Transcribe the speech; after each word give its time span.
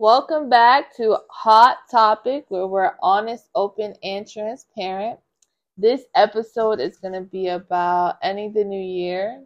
Welcome 0.00 0.48
back 0.48 0.96
to 0.96 1.18
Hot 1.28 1.76
Topic, 1.90 2.46
where 2.48 2.66
we're 2.66 2.94
honest, 3.02 3.50
open, 3.54 3.92
and 4.02 4.26
transparent. 4.26 5.20
This 5.76 6.04
episode 6.14 6.80
is 6.80 6.96
going 6.96 7.12
to 7.12 7.20
be 7.20 7.48
about 7.48 8.16
ending 8.22 8.54
the 8.54 8.64
new 8.64 8.80
year 8.80 9.44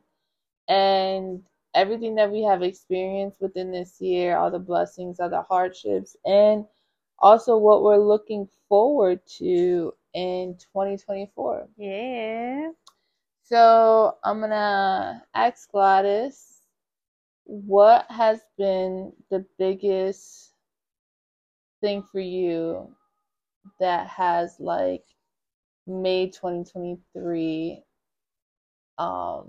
and 0.68 1.42
everything 1.74 2.14
that 2.14 2.30
we 2.30 2.44
have 2.44 2.62
experienced 2.62 3.40
within 3.40 3.72
this 3.72 4.00
year, 4.00 4.36
all 4.36 4.48
the 4.48 4.60
blessings, 4.60 5.18
all 5.18 5.28
the 5.28 5.42
hardships, 5.42 6.16
and 6.24 6.64
also 7.18 7.56
what 7.56 7.82
we're 7.82 7.98
looking 7.98 8.48
forward 8.68 9.26
to 9.38 9.92
in 10.14 10.56
2024. 10.72 11.66
Yeah. 11.76 12.68
So 13.42 14.18
I'm 14.22 14.38
going 14.38 14.50
to 14.50 15.20
ask 15.34 15.68
Gladys 15.72 16.53
what 17.44 18.06
has 18.10 18.40
been 18.58 19.12
the 19.30 19.44
biggest 19.58 20.52
thing 21.80 22.02
for 22.02 22.20
you 22.20 22.94
that 23.80 24.06
has 24.08 24.56
like 24.60 25.04
made 25.86 26.32
2023 26.32 27.82
um 28.98 29.46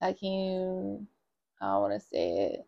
I 0.00 0.12
can 0.12 1.06
I 1.60 1.78
want 1.78 1.94
to 1.94 2.00
say 2.00 2.52
it 2.52 2.66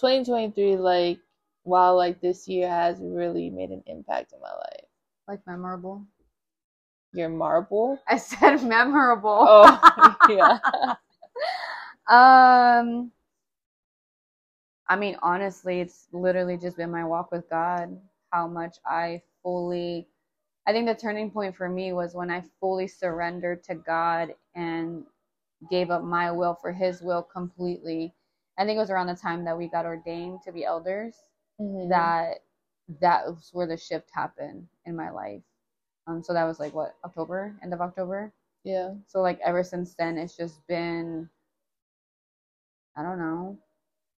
2023 0.00 0.76
like 0.76 1.18
while 1.62 1.96
like 1.96 2.20
this 2.20 2.48
year 2.48 2.68
has 2.68 2.98
really 3.00 3.50
made 3.50 3.70
an 3.70 3.82
impact 3.86 4.32
in 4.32 4.40
my 4.40 4.52
life 4.52 4.86
Like 5.28 5.40
memorable. 5.46 6.06
your 7.12 7.28
marble 7.28 7.98
I 8.08 8.18
said 8.18 8.62
memorable. 8.64 9.46
oh 9.48 10.16
yeah 10.28 10.58
Um 12.08 13.12
I 14.88 14.96
mean 14.96 15.16
honestly 15.22 15.80
it's 15.80 16.08
literally 16.12 16.56
just 16.56 16.76
been 16.76 16.90
my 16.90 17.04
walk 17.04 17.30
with 17.32 17.48
God 17.50 18.00
how 18.30 18.46
much 18.48 18.78
I 18.86 19.22
fully 19.42 20.08
I 20.66 20.72
think 20.72 20.86
the 20.86 20.94
turning 20.94 21.30
point 21.30 21.56
for 21.56 21.68
me 21.68 21.92
was 21.92 22.14
when 22.14 22.30
I 22.30 22.42
fully 22.60 22.88
surrendered 22.88 23.62
to 23.64 23.74
God 23.74 24.34
and 24.54 25.04
gave 25.70 25.90
up 25.90 26.02
my 26.04 26.30
will 26.32 26.54
for 26.54 26.72
his 26.72 27.02
will 27.02 27.22
completely. 27.22 28.14
I 28.58 28.64
think 28.64 28.76
it 28.76 28.80
was 28.80 28.90
around 28.90 29.08
the 29.08 29.16
time 29.16 29.44
that 29.44 29.58
we 29.58 29.68
got 29.68 29.86
ordained 29.86 30.42
to 30.44 30.52
be 30.52 30.64
elders 30.64 31.16
Mhm. 31.58 31.88
that 31.88 32.40
that 33.00 33.26
was 33.26 33.50
where 33.52 33.66
the 33.66 33.76
shift 33.76 34.10
happened 34.14 34.68
in 34.86 34.96
my 34.96 35.10
life. 35.10 35.42
Um 36.06 36.22
so 36.22 36.32
that 36.34 36.44
was 36.44 36.60
like 36.60 36.74
what 36.74 36.96
October, 37.04 37.56
end 37.62 37.74
of 37.74 37.80
October. 37.80 38.32
yeah 38.64 38.94
So 39.06 39.20
like 39.22 39.40
ever 39.40 39.64
since 39.64 39.94
then, 39.94 40.18
it's 40.18 40.36
just 40.36 40.66
been, 40.66 41.28
I 42.96 43.02
don't 43.02 43.18
know, 43.18 43.58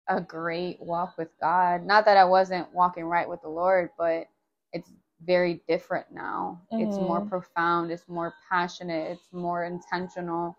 a 0.09 0.21
great 0.21 0.81
walk 0.81 1.17
with 1.17 1.29
God. 1.41 1.85
Not 1.85 2.05
that 2.05 2.17
I 2.17 2.25
wasn't 2.25 2.73
walking 2.73 3.05
right 3.05 3.29
with 3.29 3.41
the 3.41 3.49
Lord, 3.49 3.91
but 3.97 4.27
it's 4.73 4.91
very 5.23 5.61
different 5.67 6.07
now. 6.13 6.61
It's 6.77 6.99
more 6.99 7.21
Mhm. 7.21 7.23
profound. 7.23 7.91
It's 7.91 8.09
more 8.09 8.33
passionate. 8.49 9.11
It's 9.11 9.33
more 9.33 9.65
intentional, 9.65 10.57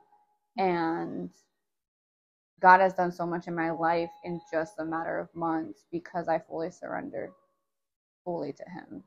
and 0.58 1.31
God 2.61 2.81
has 2.81 2.95
done 2.95 3.12
so 3.12 3.27
much 3.27 3.48
in 3.48 3.55
my 3.56 3.70
life 3.70 4.11
in 4.25 4.41
just 4.53 4.75
a 4.80 4.84
matter 4.86 5.19
of 5.19 5.34
months 5.34 5.84
because 5.92 6.28
I 6.28 6.39
fully 6.41 6.70
surrendered 6.70 7.33
fully 8.25 8.53
to 8.55 8.64
Him. 8.70 9.05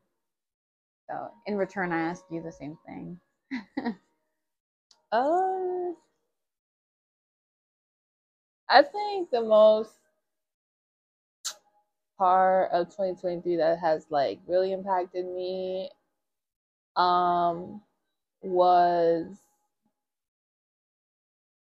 So 1.10 1.30
in 1.48 1.58
return, 1.58 1.92
I 1.94 2.02
ask 2.02 2.24
you 2.32 2.42
the 2.44 2.52
same 2.54 2.78
thing. 2.86 3.20
Um, 5.12 5.96
I 8.70 8.84
think 8.84 9.32
the 9.32 9.42
most 9.42 10.00
part 12.18 12.72
of 12.72 12.94
2023 12.94 13.56
that 13.58 13.80
has 13.80 14.06
like 14.12 14.40
really 14.48 14.72
impacted 14.72 15.26
me 15.26 15.90
um 16.96 17.82
was 18.42 19.38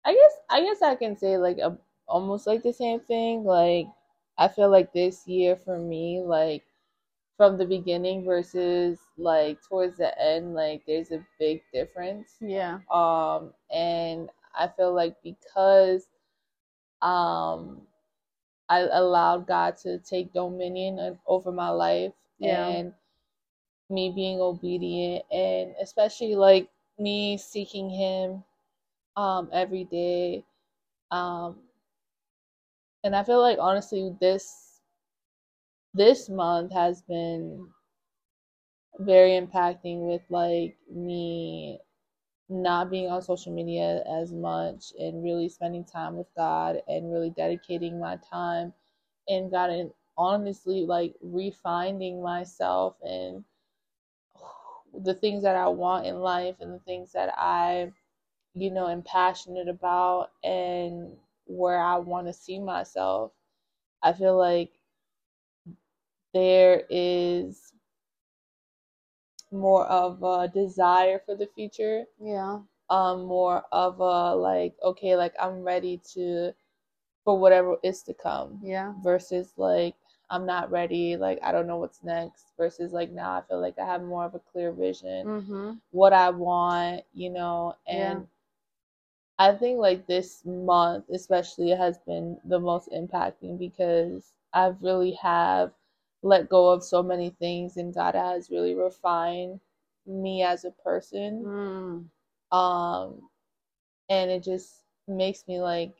I 0.05 0.15
guess 0.15 0.39
I 0.51 0.61
guess 0.63 0.83
I 0.83 0.95
can 0.97 1.17
say 1.17 1.37
like 1.39 1.59
a 1.59 1.77
almost 2.09 2.47
like 2.47 2.63
the 2.63 2.73
same 2.73 3.01
thing 3.01 3.45
like 3.45 3.87
I 4.39 4.49
feel 4.49 4.71
like 4.71 4.93
this 4.93 5.27
year 5.27 5.57
for 5.57 5.79
me 5.79 6.21
like 6.23 6.65
from 7.37 7.59
the 7.59 7.67
beginning 7.67 8.25
versus 8.25 8.99
like 9.19 9.59
towards 9.69 9.99
the 9.99 10.19
end 10.21 10.55
like 10.55 10.85
there's 10.87 11.11
a 11.13 11.25
big 11.39 11.63
difference 11.73 12.41
Yeah. 12.41 12.81
um 12.91 13.53
and 13.71 14.31
i 14.55 14.69
feel 14.69 14.93
like 14.95 15.17
because 15.23 16.09
um 17.03 17.81
i 18.69 18.81
allowed 18.81 19.47
god 19.47 19.77
to 19.77 19.99
take 19.99 20.33
dominion 20.33 21.19
over 21.27 21.53
my 21.53 21.69
life 21.71 22.13
Yeah. 22.39 22.77
and 22.81 22.93
me 23.91 24.11
being 24.15 24.41
obedient 24.41 25.25
and 25.33 25.75
especially 25.83 26.35
like 26.35 26.69
me 26.99 27.37
seeking 27.37 27.91
him 27.91 28.43
um 29.17 29.49
every 29.53 29.85
day 29.85 30.45
um 31.11 31.57
and 33.05 33.15
i 33.17 33.23
feel 33.23 33.41
like 33.41 33.59
honestly 33.61 34.15
this 34.21 34.81
this 35.95 36.29
month 36.29 36.73
has 36.73 37.03
been 37.03 37.69
very 38.99 39.31
impacting 39.41 40.07
with 40.07 40.23
like 40.31 40.77
me 40.93 41.81
not 42.51 42.91
being 42.91 43.09
on 43.09 43.23
social 43.23 43.53
media 43.55 44.03
as 44.09 44.33
much 44.33 44.93
and 44.99 45.23
really 45.25 45.49
spending 45.49 45.85
time 45.85 46.17
with 46.17 46.29
God 46.37 46.83
and 46.89 47.13
really 47.13 47.31
dedicating 47.31 48.01
my 48.01 48.19
time 48.31 48.73
and 49.29 49.51
God 49.51 49.71
and 49.71 49.93
honestly 50.19 50.85
like 50.87 51.15
refining 51.23 52.23
myself 52.23 52.97
and 53.03 53.45
the 55.05 55.15
things 55.15 55.43
that 55.45 55.57
I 55.57 55.69
want 55.69 56.07
in 56.07 56.21
life 56.21 56.57
and 56.61 56.75
the 56.75 56.81
things 56.81 57.13
that 57.13 57.35
I 57.39 57.93
you 58.55 58.71
know 58.71 58.89
am 58.89 59.03
passionate 59.03 59.69
about 59.69 60.31
and 60.45 61.17
where 61.47 61.81
I 61.81 61.97
want 61.99 62.27
to 62.27 62.33
see 62.33 62.59
myself. 62.59 63.33
I 64.03 64.13
feel 64.13 64.37
like 64.39 64.73
there 66.35 66.85
is 66.91 67.73
more 69.53 69.87
of 69.87 70.23
a 70.23 70.49
desire 70.49 71.21
for 71.25 71.35
the 71.37 71.47
future 71.47 72.05
Yeah. 72.21 72.61
um 72.91 73.25
more 73.25 73.65
of 73.73 74.01
a 74.01 74.35
like 74.35 74.75
okay 74.83 75.17
like 75.17 75.35
i'm 75.41 75.63
ready 75.63 76.01
to 76.15 76.53
for 77.25 77.39
whatever 77.39 77.77
is 77.83 78.03
to 78.03 78.15
come 78.15 78.61
Yeah. 78.63 78.93
versus 79.03 79.53
like 79.57 79.95
i'm 80.31 80.47
not 80.47 80.71
ready 80.71 81.17
like 81.17 81.39
i 81.43 81.53
don't 81.53 81.67
know 81.67 81.77
what's 81.79 82.03
next 82.05 82.53
versus 82.57 82.93
like 82.93 83.11
now 83.11 83.33
i 83.33 83.43
feel 83.43 83.61
like 83.61 83.79
i 83.79 83.85
have 83.85 84.03
more 84.03 84.25
of 84.25 84.35
a 84.35 84.41
clear 84.53 84.73
vision 84.73 85.27
Mm-hmm. 85.27 85.73
what 85.91 86.13
i 86.13 86.31
want 86.31 87.03
you 87.15 87.31
know 87.31 87.75
and 87.87 88.27
i 89.39 89.53
think 89.53 89.79
like 89.79 90.07
this 90.07 90.45
month 90.47 91.05
especially 91.11 91.71
has 91.71 91.99
been 91.99 92.39
the 92.45 92.59
most 92.59 92.89
impacting 92.91 93.59
because 93.59 94.35
i've 94.53 94.83
really 94.83 95.13
have 95.13 95.73
let 96.23 96.49
go 96.49 96.71
of 96.71 96.83
so 96.85 97.03
many 97.03 97.31
things 97.31 97.77
and 97.77 97.95
god 97.95 98.15
has 98.15 98.51
really 98.51 98.75
refined 98.75 99.61
me 100.07 100.43
as 100.43 100.65
a 100.65 100.71
person 100.71 101.47
Mm. 101.47 102.11
um 102.53 103.29
and 104.09 104.31
it 104.31 104.43
just 104.43 104.85
makes 105.09 105.47
me 105.49 105.61
like 105.61 105.95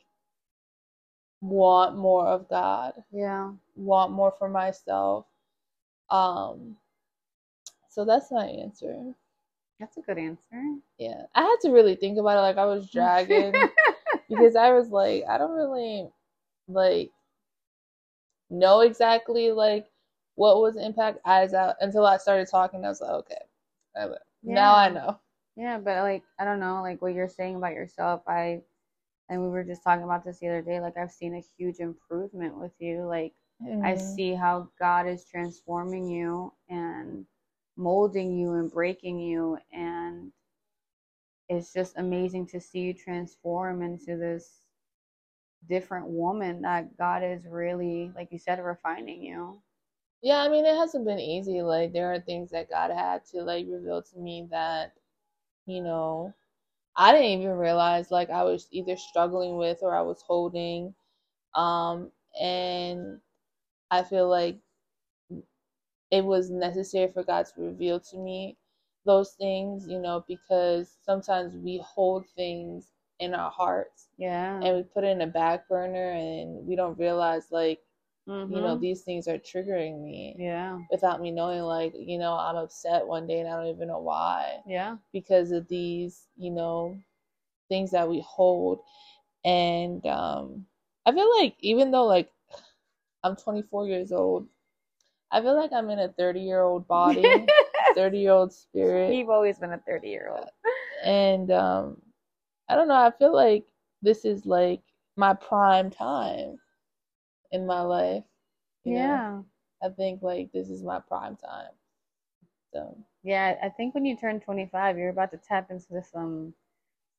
want 1.41 1.95
more 1.97 2.27
of 2.27 2.47
god 2.49 2.93
Yeah. 3.11 3.51
want 3.75 4.11
more 4.11 4.31
for 4.31 4.49
myself 4.49 5.25
um 6.09 6.77
so 7.89 8.05
that's 8.05 8.31
my 8.31 8.45
answer 8.45 9.13
That's 9.79 9.97
a 9.97 10.01
good 10.01 10.17
answer. 10.17 10.77
yeah 10.97 11.23
i 11.35 11.41
had 11.41 11.57
to 11.61 11.71
really 11.71 11.95
think 11.95 12.17
about 12.19 12.37
it 12.37 12.41
like 12.41 12.57
i 12.57 12.65
was 12.65 12.89
dragging 12.91 13.69
because 14.29 14.55
i 14.55 14.71
was 14.71 14.89
like 14.89 15.23
i 15.29 15.37
don't 15.37 15.51
really 15.55 16.09
like 16.67 17.11
know 18.49 18.81
exactly 18.81 19.51
like 19.51 19.90
what 20.35 20.61
was 20.61 20.75
the 20.75 20.85
impact 20.85 21.19
as 21.25 21.53
I, 21.53 21.73
until 21.81 22.05
i 22.05 22.17
started 22.17 22.47
talking 22.49 22.83
i 22.85 22.89
was 22.89 23.01
like 23.01 23.11
okay 23.11 23.37
I- 23.95 24.07
now 24.43 24.75
i 24.75 24.89
know 24.89 25.19
Yeah, 25.55 25.77
but 25.79 25.97
like 26.03 26.23
I 26.39 26.45
don't 26.45 26.59
know, 26.59 26.81
like 26.81 27.01
what 27.01 27.13
you're 27.13 27.27
saying 27.29 27.55
about 27.55 27.73
yourself, 27.73 28.21
I 28.27 28.61
and 29.29 29.41
we 29.43 29.49
were 29.49 29.63
just 29.63 29.83
talking 29.83 30.03
about 30.03 30.23
this 30.23 30.39
the 30.39 30.47
other 30.49 30.61
day, 30.61 30.79
like 30.79 30.97
I've 30.97 31.11
seen 31.11 31.35
a 31.35 31.43
huge 31.57 31.79
improvement 31.79 32.57
with 32.57 32.73
you. 32.79 33.05
Like 33.05 33.33
I 33.81 33.95
Mhm. 33.95 33.95
see 33.95 34.33
how 34.35 34.69
God 34.79 35.07
is 35.07 35.25
transforming 35.25 36.07
you 36.09 36.53
and 36.69 37.25
molding 37.77 38.37
you 38.37 38.53
and 38.53 38.71
breaking 38.71 39.19
you 39.19 39.57
and 39.73 40.31
it's 41.49 41.73
just 41.73 41.97
amazing 41.97 42.47
to 42.47 42.59
see 42.59 42.79
you 42.79 42.93
transform 42.93 43.81
into 43.81 44.17
this 44.17 44.61
different 45.67 46.07
woman 46.07 46.61
that 46.61 46.97
God 46.97 47.23
is 47.23 47.45
really, 47.47 48.11
like 48.15 48.31
you 48.31 48.39
said, 48.39 48.59
refining 48.59 49.21
you. 49.21 49.61
Yeah, 50.21 50.37
I 50.39 50.49
mean, 50.49 50.65
it 50.65 50.75
hasn't 50.75 51.05
been 51.05 51.19
easy. 51.19 51.61
Like, 51.61 51.93
there 51.93 52.13
are 52.13 52.19
things 52.19 52.51
that 52.51 52.69
God 52.69 52.91
had 52.91 53.25
to 53.27 53.43
like 53.43 53.65
reveal 53.69 54.01
to 54.03 54.19
me 54.19 54.47
that, 54.51 54.93
you 55.65 55.81
know, 55.81 56.33
I 56.95 57.11
didn't 57.13 57.41
even 57.41 57.57
realize 57.57 58.11
like 58.11 58.29
I 58.31 58.43
was 58.43 58.67
either 58.71 58.97
struggling 58.97 59.57
with 59.57 59.79
or 59.83 59.95
I 59.95 60.01
was 60.01 60.21
holding. 60.23 60.95
Um, 61.55 62.11
and 62.41 63.19
I 63.91 64.03
feel 64.03 64.29
like 64.29 64.59
it 66.11 66.23
was 66.23 66.49
necessary 66.49 67.11
for 67.11 67.23
God 67.23 67.45
to 67.47 67.61
reveal 67.61 67.99
to 67.99 68.17
me 68.17 68.57
those 69.05 69.31
things, 69.33 69.87
you 69.87 69.99
know, 69.99 70.23
because 70.27 70.97
sometimes 71.01 71.55
we 71.55 71.81
hold 71.85 72.25
things 72.35 72.91
in 73.19 73.33
our 73.33 73.49
hearts 73.51 74.09
Yeah. 74.17 74.59
and 74.61 74.75
we 74.77 74.83
put 74.83 75.03
it 75.03 75.07
in 75.09 75.21
a 75.21 75.27
back 75.27 75.67
burner 75.67 76.11
and 76.11 76.67
we 76.67 76.75
don't 76.75 76.99
realize 76.99 77.47
like, 77.51 77.79
you 78.47 78.61
know, 78.61 78.75
these 78.77 79.01
things 79.01 79.27
are 79.27 79.37
triggering 79.37 80.03
me 80.03 80.39
Yeah. 80.39 80.79
without 80.91 81.21
me 81.21 81.31
knowing 81.31 81.61
like, 81.61 81.93
you 81.95 82.17
know, 82.19 82.33
I'm 82.33 82.55
upset 82.55 83.07
one 83.07 83.27
day 83.27 83.39
and 83.39 83.49
I 83.49 83.57
don't 83.57 83.73
even 83.73 83.87
know 83.87 83.99
why 83.99 84.63
Yeah. 84.65 84.97
because 85.13 85.51
of 85.51 85.67
these, 85.67 86.27
you 86.37 86.51
know, 86.51 86.97
things 87.69 87.91
that 87.91 88.09
we 88.09 88.21
hold. 88.27 88.81
And 89.45 90.05
um 90.07 90.65
I 91.05 91.11
feel 91.13 91.29
like 91.39 91.55
even 91.61 91.91
though 91.91 92.05
like 92.05 92.29
I'm 93.23 93.35
24 93.35 93.87
years 93.87 94.11
old, 94.11 94.47
I 95.31 95.41
feel 95.41 95.55
like 95.55 95.73
I'm 95.73 95.89
in 95.89 95.99
a 95.99 96.09
30 96.09 96.41
year 96.41 96.61
old 96.61 96.87
body, 96.87 97.53
30 97.95 98.19
year 98.19 98.31
old 98.33 98.53
spirit. 98.53 99.13
You've 99.15 99.29
always 99.29 99.59
been 99.59 99.73
a 99.73 99.79
30 99.79 100.09
year 100.09 100.29
old. 100.31 100.49
And 101.03 101.51
um 101.51 102.01
I 102.69 102.75
don't 102.75 102.89
know, 102.89 102.95
I 102.95 103.11
feel 103.11 103.33
like 103.33 103.65
this 104.01 104.25
is 104.25 104.45
like 104.45 104.81
my 105.17 105.33
prime 105.33 105.91
time 105.91 106.60
in 107.51 107.65
my 107.65 107.81
life. 107.81 108.23
you 108.83 108.93
know? 108.93 108.99
Yeah. 108.99 109.41
I 109.83 109.89
think 109.89 110.21
like 110.21 110.51
this 110.53 110.69
is 110.69 110.83
my 110.83 110.99
prime 110.99 111.35
time. 111.37 111.71
So 112.73 112.97
Yeah. 113.23 113.55
I 113.63 113.69
think 113.69 113.93
when 113.95 114.05
you 114.05 114.15
turn 114.17 114.39
25, 114.39 114.97
you're 114.97 115.09
about 115.09 115.31
to 115.31 115.37
tap 115.37 115.71
into 115.71 116.01
some 116.03 116.53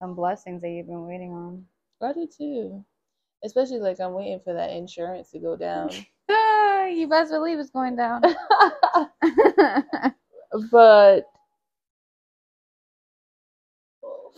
some 0.01 0.15
blessings 0.15 0.63
that 0.63 0.71
you've 0.71 0.87
been 0.89 1.07
waiting 1.07 1.33
on. 1.33 1.65
I 2.03 2.13
do 2.13 2.27
too. 2.27 2.85
Especially 3.45 3.79
like 3.79 4.01
I'm 4.01 4.13
waiting 4.15 4.41
for 4.45 4.55
that 4.55 4.71
insurance 4.71 5.31
to 5.33 5.39
go 5.39 5.57
down. 5.57 5.91
Ah, 6.31 6.87
you 6.87 7.09
best 7.09 7.31
believe 7.31 7.59
it's 7.59 7.71
going 7.71 7.97
down. 7.97 8.23
but 10.71 11.25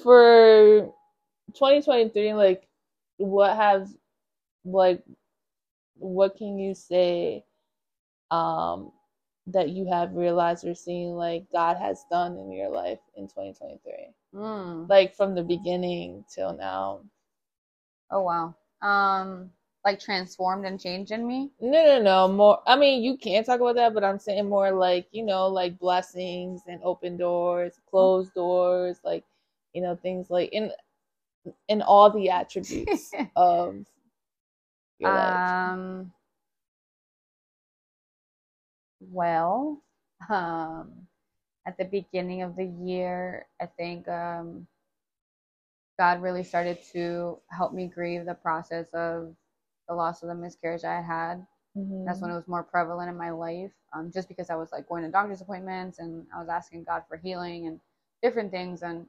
for 0.02 0.92
2023 1.54 2.34
like 2.34 2.66
what 3.18 3.56
has 3.56 3.96
like 4.64 5.02
what 5.96 6.36
can 6.36 6.58
you 6.58 6.74
say 6.74 7.44
um 8.30 8.92
that 9.46 9.70
you 9.70 9.86
have 9.86 10.14
realized 10.14 10.64
or 10.66 10.74
seen 10.74 11.16
like 11.16 11.44
God 11.52 11.76
has 11.76 12.04
done 12.10 12.38
in 12.38 12.50
your 12.52 12.70
life 12.70 13.00
in 13.16 13.28
2023 13.28 14.10
Mm. 14.34 14.88
like 14.88 15.14
from 15.14 15.34
the 15.34 15.42
beginning 15.42 16.24
till 16.34 16.54
now 16.56 17.00
Oh 18.10 18.20
wow. 18.22 18.54
Um, 18.82 19.50
like 19.84 20.00
transformed 20.00 20.64
and 20.66 20.80
changed 20.80 21.12
in 21.12 21.26
me. 21.26 21.50
no 21.60 21.84
no 21.84 22.02
no 22.02 22.28
more 22.28 22.60
I 22.66 22.76
mean 22.76 23.02
you 23.02 23.16
can 23.16 23.44
talk 23.44 23.60
about 23.60 23.76
that 23.76 23.94
but 23.94 24.04
I'm 24.04 24.18
saying 24.18 24.48
more 24.48 24.70
like 24.72 25.06
you 25.12 25.24
know 25.24 25.48
like 25.48 25.78
blessings 25.78 26.62
and 26.66 26.80
open 26.82 27.16
doors 27.16 27.80
closed 27.90 28.34
doors 28.34 28.98
like 29.04 29.24
you 29.72 29.82
know 29.82 29.94
things 29.96 30.30
like 30.30 30.50
in 30.52 30.70
in 31.68 31.82
all 31.82 32.10
the 32.10 32.30
attributes 32.30 33.12
of 33.36 33.84
your 35.04 35.14
life. 35.14 35.42
Um, 35.72 36.12
well, 39.00 39.82
um, 40.30 40.92
at 41.66 41.76
the 41.78 41.84
beginning 41.84 42.42
of 42.42 42.56
the 42.56 42.66
year, 42.66 43.46
I 43.60 43.66
think 43.66 44.08
um, 44.08 44.66
God 45.98 46.22
really 46.22 46.44
started 46.44 46.78
to 46.92 47.38
help 47.50 47.72
me 47.74 47.88
grieve 47.88 48.26
the 48.26 48.34
process 48.34 48.86
of 48.94 49.34
the 49.88 49.94
loss 49.94 50.22
of 50.22 50.28
the 50.28 50.34
miscarriage 50.34 50.84
I 50.84 51.00
had. 51.02 51.46
That's 52.06 52.20
when 52.22 52.30
it 52.30 52.34
was 52.36 52.48
more 52.48 52.62
prevalent 52.64 53.10
in 53.10 53.16
my 53.16 53.30
life, 53.30 53.72
um, 53.94 54.10
just 54.12 54.28
because 54.28 54.50
I 54.50 54.56
was 54.56 54.72
like 54.72 54.88
going 54.88 55.04
to 55.04 55.10
doctor's 55.10 55.40
appointments 55.42 55.98
and 56.00 56.26
I 56.34 56.40
was 56.40 56.48
asking 56.48 56.84
God 56.84 57.04
for 57.08 57.16
healing 57.16 57.66
and 57.66 57.80
different 58.22 58.50
things, 58.50 58.82
and 58.82 59.06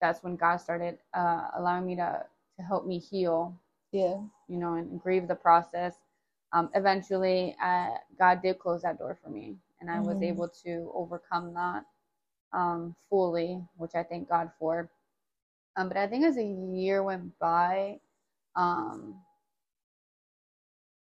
that's 0.00 0.22
when 0.22 0.36
God 0.36 0.58
started 0.58 0.98
uh, 1.14 1.48
allowing 1.56 1.86
me 1.86 1.96
to 1.96 2.24
to 2.58 2.62
help 2.64 2.86
me 2.86 2.98
heal 3.00 3.58
yeah 3.94 4.18
you 4.48 4.58
know, 4.58 4.74
and 4.76 5.00
grieve 5.02 5.28
the 5.28 5.36
process. 5.36 5.94
Um, 6.54 6.70
eventually, 6.74 7.56
uh, 7.62 7.90
God 8.18 8.42
did 8.42 8.60
close 8.60 8.82
that 8.82 8.98
door 8.98 9.18
for 9.22 9.30
me, 9.30 9.56
and 9.80 9.90
I 9.90 10.00
was 10.00 10.18
Mhm. 10.18 10.22
able 10.22 10.48
to 10.64 10.92
overcome 10.94 11.54
that 11.54 11.84
um, 12.54 12.96
fully, 13.10 13.62
which 13.76 13.92
I 13.96 14.04
thank 14.04 14.28
God 14.28 14.50
for. 14.58 14.90
Um, 15.76 15.88
but 15.88 15.98
I 15.98 16.08
think 16.08 16.24
as 16.24 16.38
a 16.38 16.44
year 16.44 17.02
went 17.04 17.38
by, 17.40 18.00
um, 18.56 19.16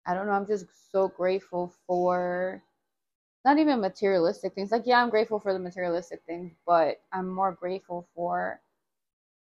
I 0.06 0.14
don't 0.14 0.26
know, 0.26 0.32
I'm 0.34 0.46
just 0.48 0.66
so 0.92 1.08
grateful 1.08 1.74
for 1.86 2.62
not 3.44 3.58
even 3.58 3.80
materialistic 3.80 4.54
things. 4.54 4.72
Like, 4.72 4.84
yeah, 4.86 5.02
I'm 5.02 5.10
grateful 5.10 5.40
for 5.40 5.52
the 5.54 5.60
materialistic 5.60 6.22
things, 6.26 6.52
but 6.66 7.02
I'm 7.12 7.28
more 7.28 7.52
grateful 7.52 8.08
for 8.14 8.60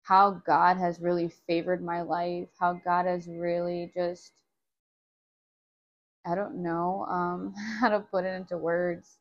how 0.02 0.32
God 0.46 0.78
has 0.78 1.00
really 1.00 1.28
favored 1.46 1.82
my 1.84 2.02
life, 2.02 2.48
how 2.60 2.74
God 2.74 3.06
has 3.06 3.28
really 3.28 3.92
just 3.94 4.32
I 6.26 6.34
don't 6.34 6.62
know 6.62 7.06
um 7.08 7.54
how 7.80 7.90
to 7.90 8.00
put 8.00 8.24
it 8.24 8.34
into 8.34 8.58
words. 8.58 9.18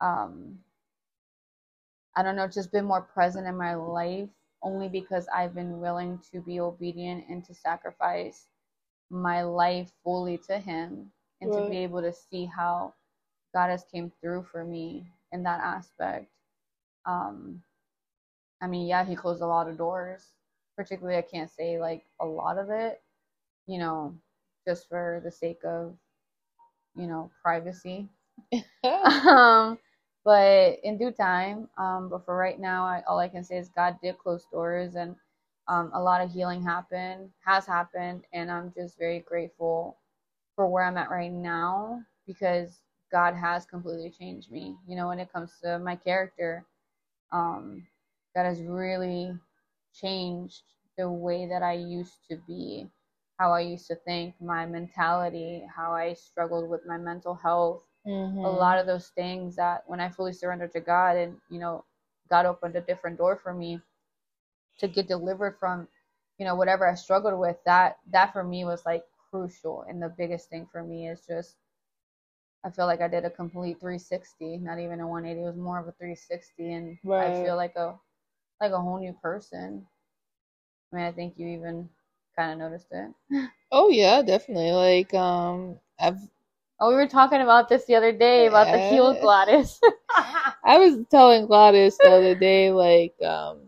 Um 0.00 0.60
I 2.16 2.22
don't 2.22 2.36
know, 2.36 2.48
just 2.48 2.72
been 2.72 2.86
more 2.86 3.02
present 3.02 3.46
in 3.46 3.56
my 3.56 3.74
life 3.74 4.30
only 4.62 4.88
because 4.88 5.28
I've 5.34 5.54
been 5.54 5.80
willing 5.80 6.20
to 6.32 6.40
be 6.40 6.60
obedient 6.60 7.26
and 7.28 7.44
to 7.46 7.54
sacrifice 7.54 8.46
my 9.10 9.42
life 9.42 9.92
fully 10.04 10.38
to 10.48 10.58
him 10.58 11.12
and 11.40 11.52
to 11.54 11.62
be 11.62 11.78
able 11.78 12.02
to 12.02 12.12
see 12.12 12.46
how 12.46 12.94
God 13.54 13.70
has 13.70 13.84
came 13.92 14.12
through 14.20 14.44
for 14.52 14.64
me 14.64 15.06
in 15.32 15.42
that 15.44 15.60
aspect. 15.60 16.28
Um 17.06 17.62
I 18.62 18.66
mean, 18.66 18.86
yeah, 18.86 19.04
he 19.04 19.16
closed 19.16 19.42
a 19.42 19.46
lot 19.46 19.68
of 19.68 19.78
doors. 19.78 20.32
Particularly, 20.76 21.18
I 21.18 21.22
can't 21.22 21.50
say 21.50 21.80
like 21.80 22.04
a 22.20 22.26
lot 22.26 22.58
of 22.58 22.70
it, 22.70 23.02
you 23.66 23.78
know, 23.78 24.14
just 24.66 24.88
for 24.88 25.20
the 25.24 25.30
sake 25.30 25.60
of, 25.64 25.94
you 26.96 27.06
know, 27.06 27.30
privacy. 27.42 28.08
um, 28.84 29.78
but 30.24 30.78
in 30.84 30.98
due 30.98 31.12
time, 31.12 31.68
um, 31.78 32.08
but 32.10 32.24
for 32.24 32.36
right 32.36 32.60
now, 32.60 32.84
I, 32.84 33.02
all 33.08 33.18
I 33.18 33.28
can 33.28 33.44
say 33.44 33.56
is 33.58 33.70
God 33.70 33.96
did 34.02 34.18
close 34.18 34.46
doors 34.52 34.96
and 34.96 35.16
um, 35.68 35.90
a 35.94 36.00
lot 36.02 36.20
of 36.20 36.30
healing 36.30 36.62
happened, 36.62 37.30
has 37.44 37.66
happened, 37.66 38.22
and 38.32 38.50
I'm 38.50 38.72
just 38.76 38.98
very 38.98 39.20
grateful 39.20 39.96
for 40.54 40.68
where 40.68 40.84
I'm 40.84 40.96
at 40.98 41.10
right 41.10 41.32
now 41.32 42.02
because 42.26 42.80
God 43.12 43.34
has 43.34 43.66
completely 43.66 44.10
changed 44.10 44.50
me. 44.50 44.76
You 44.86 44.96
know, 44.96 45.08
when 45.08 45.18
it 45.20 45.32
comes 45.32 45.52
to 45.62 45.78
my 45.78 45.96
character, 45.96 46.64
um, 47.32 47.86
God 48.36 48.46
has 48.46 48.62
really 48.62 49.40
changed 49.94 50.64
the 50.98 51.10
way 51.10 51.46
that 51.48 51.62
I 51.64 51.74
used 51.74 52.28
to 52.30 52.36
be, 52.46 52.90
how 53.38 53.52
I 53.52 53.62
used 53.62 53.88
to 53.88 53.96
think, 53.96 54.40
my 54.40 54.66
mentality, 54.66 55.64
how 55.76 55.92
I 55.94 56.14
struggled 56.14 56.70
with 56.70 56.86
my 56.86 56.98
mental 56.98 57.34
health, 57.34 57.82
Mhm. 58.06 58.44
a 58.44 58.50
lot 58.50 58.78
of 58.78 58.86
those 58.86 59.10
things 59.10 59.56
that 59.56 59.84
when 59.88 60.00
I 60.00 60.10
fully 60.10 60.34
surrendered 60.34 60.72
to 60.72 60.80
God 60.80 61.16
and, 61.16 61.40
you 61.50 61.60
know, 61.60 61.84
God 62.30 62.46
opened 62.46 62.76
a 62.76 62.82
different 62.82 63.18
door 63.18 63.36
for 63.36 63.54
me 63.54 63.82
to 64.78 64.88
get 64.88 65.08
delivered 65.08 65.58
from, 65.58 65.88
you 66.38 66.46
know, 66.46 66.54
whatever 66.56 66.88
I 66.88 66.94
struggled 66.94 67.38
with, 67.40 67.58
that 67.66 67.98
that 68.12 68.32
for 68.32 68.44
me 68.44 68.64
was 68.64 68.86
like 68.86 69.04
crucial. 69.30 69.82
And 69.88 70.02
the 70.02 70.08
biggest 70.08 70.50
thing 70.50 70.66
for 70.72 70.82
me 70.84 71.08
is 71.08 71.26
just 71.26 71.56
I 72.64 72.70
feel 72.70 72.86
like 72.86 73.00
I 73.00 73.08
did 73.08 73.24
a 73.24 73.30
complete 73.30 73.80
360, 73.80 74.58
not 74.58 74.78
even 74.80 75.00
a 75.00 75.08
180. 75.08 75.42
It 75.42 75.46
was 75.46 75.56
more 75.56 75.78
of 75.78 75.88
a 75.88 75.92
360 75.92 76.72
and 76.74 76.98
I 77.18 77.32
feel 77.32 77.56
like 77.56 77.76
a 77.76 78.00
like 78.60 78.72
a 78.72 78.80
whole 78.80 78.98
new 78.98 79.12
person. 79.22 79.86
I 80.92 80.96
mean, 80.96 81.04
I 81.06 81.12
think 81.12 81.34
you 81.38 81.46
even 81.48 81.88
kind 82.36 82.52
of 82.52 82.58
noticed 82.58 82.88
it. 82.92 83.12
oh 83.72 83.88
yeah 83.90 84.22
definitely 84.22 84.72
like 84.72 85.12
um 85.14 85.78
I've 85.98 86.18
Oh, 86.80 86.88
we 86.90 86.94
were 86.96 87.06
talking 87.08 87.40
about 87.40 87.68
this 87.68 87.84
the 87.86 87.94
other 87.94 88.12
day 88.12 88.46
about 88.46 88.70
the 88.70 88.78
heel 88.78 89.12
Yeah. 89.12 89.20
Gladys. 89.20 89.80
I 90.64 90.78
was 90.78 90.98
telling 91.10 91.46
Gladys 91.46 92.00
the 92.00 92.10
other 92.10 92.34
day, 92.34 92.70
like, 92.70 93.20
um, 93.22 93.58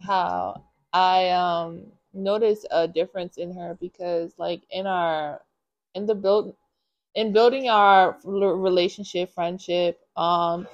how 0.00 0.62
I 0.92 1.30
um 1.30 1.92
noticed 2.12 2.66
a 2.70 2.86
difference 2.88 3.36
in 3.38 3.54
her 3.54 3.76
because, 3.80 4.34
like, 4.38 4.62
in 4.70 4.86
our 4.86 5.42
in 5.94 6.06
the 6.06 6.14
build 6.14 6.54
in 7.14 7.32
building 7.32 7.68
our 7.68 8.16
relationship, 8.24 9.30
friendship, 9.30 10.00
um, 10.16 10.66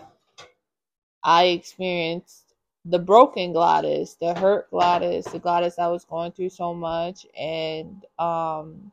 I 1.25 1.47
experienced 1.47 2.46
the 2.89 2.99
broken 2.99 3.53
Gladys, 3.53 4.17
the 4.21 4.35
hurt 4.35 4.71
Gladys, 4.71 5.25
the 5.27 5.39
Gladys 5.39 5.77
that 5.77 5.89
was 5.89 6.05
going 6.05 6.33
through 6.33 6.51
so 6.51 6.75
much, 6.75 7.27
and 7.37 8.05
um. 8.19 8.93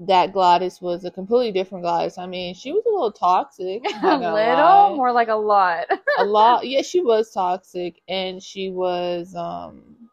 That 0.00 0.32
Gladys 0.32 0.80
was 0.82 1.04
a 1.04 1.10
completely 1.10 1.52
different 1.52 1.84
Gladys. 1.84 2.18
I 2.18 2.26
mean, 2.26 2.54
she 2.54 2.72
was 2.72 2.84
a 2.86 2.90
little 2.90 3.12
toxic. 3.12 3.82
a 4.02 4.16
little, 4.18 4.34
lie 4.34 4.94
more 4.96 5.12
like 5.12 5.28
a 5.28 5.34
lot. 5.34 5.86
a 6.16 6.24
lot 6.24 6.66
yeah 6.66 6.82
she 6.82 7.00
was 7.00 7.30
toxic 7.32 8.02
and 8.08 8.42
she 8.42 8.70
was 8.70 9.34
um 9.36 10.10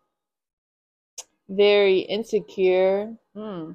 very 1.49 1.99
insecure 1.99 3.15
Hmm. 3.35 3.71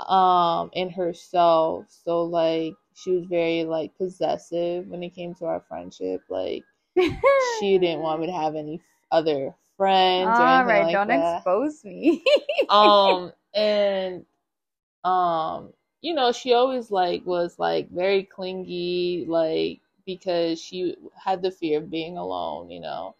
um 0.00 0.70
in 0.74 0.90
herself. 0.90 1.86
So 1.90 2.24
like 2.24 2.74
she 2.94 3.12
was 3.12 3.24
very 3.26 3.64
like 3.64 3.96
possessive 3.96 4.86
when 4.88 5.02
it 5.02 5.14
came 5.14 5.34
to 5.36 5.46
our 5.46 5.60
friendship. 5.68 6.22
Like 6.28 6.64
she 7.60 7.78
didn't 7.78 8.00
want 8.00 8.20
me 8.20 8.26
to 8.26 8.32
have 8.32 8.56
any 8.56 8.80
other 9.10 9.54
friends 9.76 10.38
or 10.38 10.42
anything 10.42 10.66
right, 10.66 10.84
like 10.84 10.92
don't 10.92 11.08
that. 11.08 11.36
expose 11.36 11.84
me. 11.84 12.22
um 12.68 13.32
and 13.54 14.24
um 15.04 15.72
you 16.00 16.14
know 16.14 16.32
she 16.32 16.52
always 16.52 16.90
like 16.90 17.24
was 17.24 17.58
like 17.58 17.90
very 17.90 18.24
clingy 18.24 19.24
like 19.28 19.80
because 20.06 20.60
she 20.60 20.96
had 21.22 21.42
the 21.42 21.50
fear 21.50 21.78
of 21.78 21.90
being 21.90 22.16
alone 22.16 22.70
you 22.70 22.80
know 22.80 23.14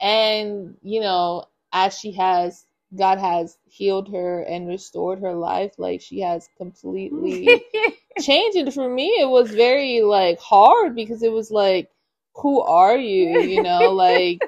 and 0.00 0.76
you 0.82 1.00
know 1.00 1.44
as 1.72 1.98
she 1.98 2.12
has 2.12 2.66
god 2.96 3.18
has 3.18 3.58
healed 3.66 4.08
her 4.12 4.42
and 4.42 4.68
restored 4.68 5.20
her 5.20 5.34
life 5.34 5.72
like 5.78 6.00
she 6.00 6.20
has 6.20 6.48
completely 6.56 7.62
changed 8.20 8.56
and 8.56 8.72
for 8.72 8.88
me 8.88 9.08
it 9.20 9.28
was 9.28 9.50
very 9.50 10.02
like 10.02 10.38
hard 10.40 10.94
because 10.94 11.22
it 11.22 11.32
was 11.32 11.50
like 11.50 11.90
who 12.36 12.60
are 12.62 12.96
you? 12.96 13.40
You 13.40 13.60
know 13.60 13.90
like 13.92 14.42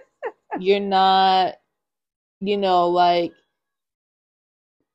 you're 0.56 0.80
not 0.80 1.54
you 2.40 2.56
know 2.56 2.88
like 2.88 3.34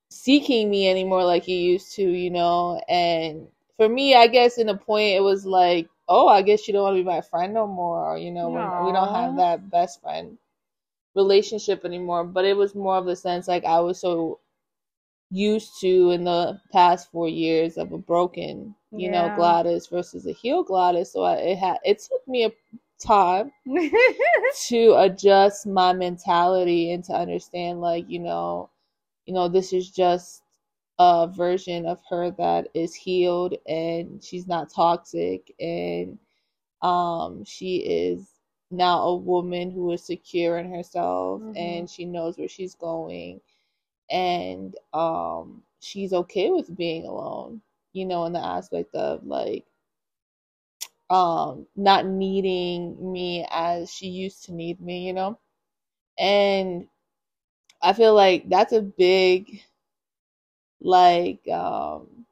seeking 0.09 0.69
me 0.69 0.89
anymore 0.89 1.23
like 1.23 1.47
you 1.47 1.55
used 1.55 1.93
to 1.95 2.03
you 2.03 2.29
know? 2.31 2.81
And 2.87 3.47
for 3.77 3.89
me 3.89 4.15
i 4.15 4.27
guess 4.27 4.57
in 4.57 4.69
a 4.69 4.77
point 4.77 5.15
it 5.15 5.21
was 5.21 5.45
like 5.45 5.89
oh 6.07 6.27
i 6.27 6.41
guess 6.41 6.67
you 6.67 6.73
don't 6.73 6.83
want 6.83 6.95
to 6.95 7.01
be 7.01 7.07
my 7.07 7.21
friend 7.21 7.53
no 7.53 7.65
more 7.67 8.17
you 8.17 8.31
know 8.31 8.49
we're, 8.49 8.69
we 8.77 8.91
don't 8.91 9.09
have 9.09 9.35
that 9.37 9.69
best 9.71 10.01
friend 10.01 10.37
relationship 11.15 11.83
anymore. 11.85 12.23
But 12.25 12.45
it 12.45 12.55
was 12.57 12.75
more 12.75 12.97
of 12.97 13.05
the 13.05 13.15
sense 13.15 13.47
like 13.47 13.65
i 13.65 13.79
was 13.79 13.99
so 13.99 14.39
used 15.31 15.79
to 15.81 16.11
in 16.11 16.23
the 16.25 16.59
past 16.71 17.11
four 17.11 17.27
years 17.27 17.77
of 17.77 17.91
a 17.91 17.97
broken 17.97 18.75
you 18.95 19.09
know 19.09 19.29
Yeah. 19.29 19.31
gladys 19.31 19.87
versus 19.87 20.25
a 20.27 20.33
healed 20.33 20.67
gladys. 20.67 21.11
So 21.11 21.23
I, 21.23 21.35
it 21.35 21.57
had 21.57 21.77
it 21.83 21.99
took 21.99 22.27
me 22.27 22.45
a 22.45 22.51
time 23.03 23.51
to 24.67 24.95
adjust 24.97 25.67
my 25.67 25.93
mentality 25.93 26.91
and 26.91 27.03
to 27.05 27.13
understand 27.13 27.81
like 27.81 28.05
you 28.09 28.19
know 28.19 28.69
you 29.25 29.33
know 29.33 29.47
this 29.47 29.73
is 29.73 29.89
just 29.91 30.43
a 30.99 31.27
version 31.27 31.85
of 31.85 31.99
her 32.09 32.31
that 32.31 32.67
is 32.73 32.93
healed 32.95 33.55
and 33.67 34.23
she's 34.23 34.47
not 34.47 34.71
toxic 34.73 35.53
and 35.59 36.17
um 36.81 37.43
she 37.45 37.77
is 37.77 38.29
now 38.71 39.03
a 39.03 39.15
woman 39.15 39.71
who 39.71 39.91
is 39.91 40.03
secure 40.05 40.57
in 40.57 40.69
herself 40.71 41.41
Mhm. 41.41 41.57
and 41.57 41.89
she 41.89 42.05
knows 42.05 42.37
where 42.37 42.47
she's 42.49 42.75
going 42.75 43.41
and 44.11 44.75
um 44.93 45.63
she's 45.81 46.13
okay 46.13 46.51
with 46.51 46.75
being 46.75 47.05
alone 47.05 47.61
you 47.93 48.05
know 48.05 48.25
in 48.25 48.33
the 48.33 48.39
aspect 48.43 48.93
of 48.95 49.25
like 49.25 49.65
um 51.13 51.67
not 51.77 52.07
needing 52.07 53.13
me 53.13 53.47
as 53.51 53.91
she 53.93 54.07
used 54.07 54.45
to 54.45 54.53
need 54.53 54.81
me 54.81 55.07
you 55.07 55.13
know 55.13 55.39
and 56.19 56.87
i 57.83 57.93
feel 57.93 58.15
like 58.15 58.49
that's 58.49 58.73
a 58.73 58.81
big 58.81 59.61
like 60.81 61.47
um 61.49 62.25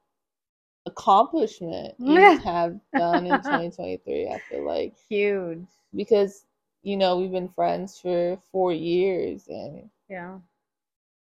accomplishment 0.86 1.94
you 1.98 2.36
have 2.44 2.78
done 2.96 3.26
in 3.26 3.40
2023 3.42 4.28
i 4.28 4.38
feel 4.50 4.64
like 4.64 4.94
Huge. 5.08 5.66
because 5.94 6.46
you 6.82 6.96
know 6.96 7.18
we've 7.18 7.32
been 7.32 7.48
friends 7.48 7.98
for 7.98 8.38
four 8.52 8.72
years 8.72 9.48
and 9.48 9.90
Yeah. 10.08 10.40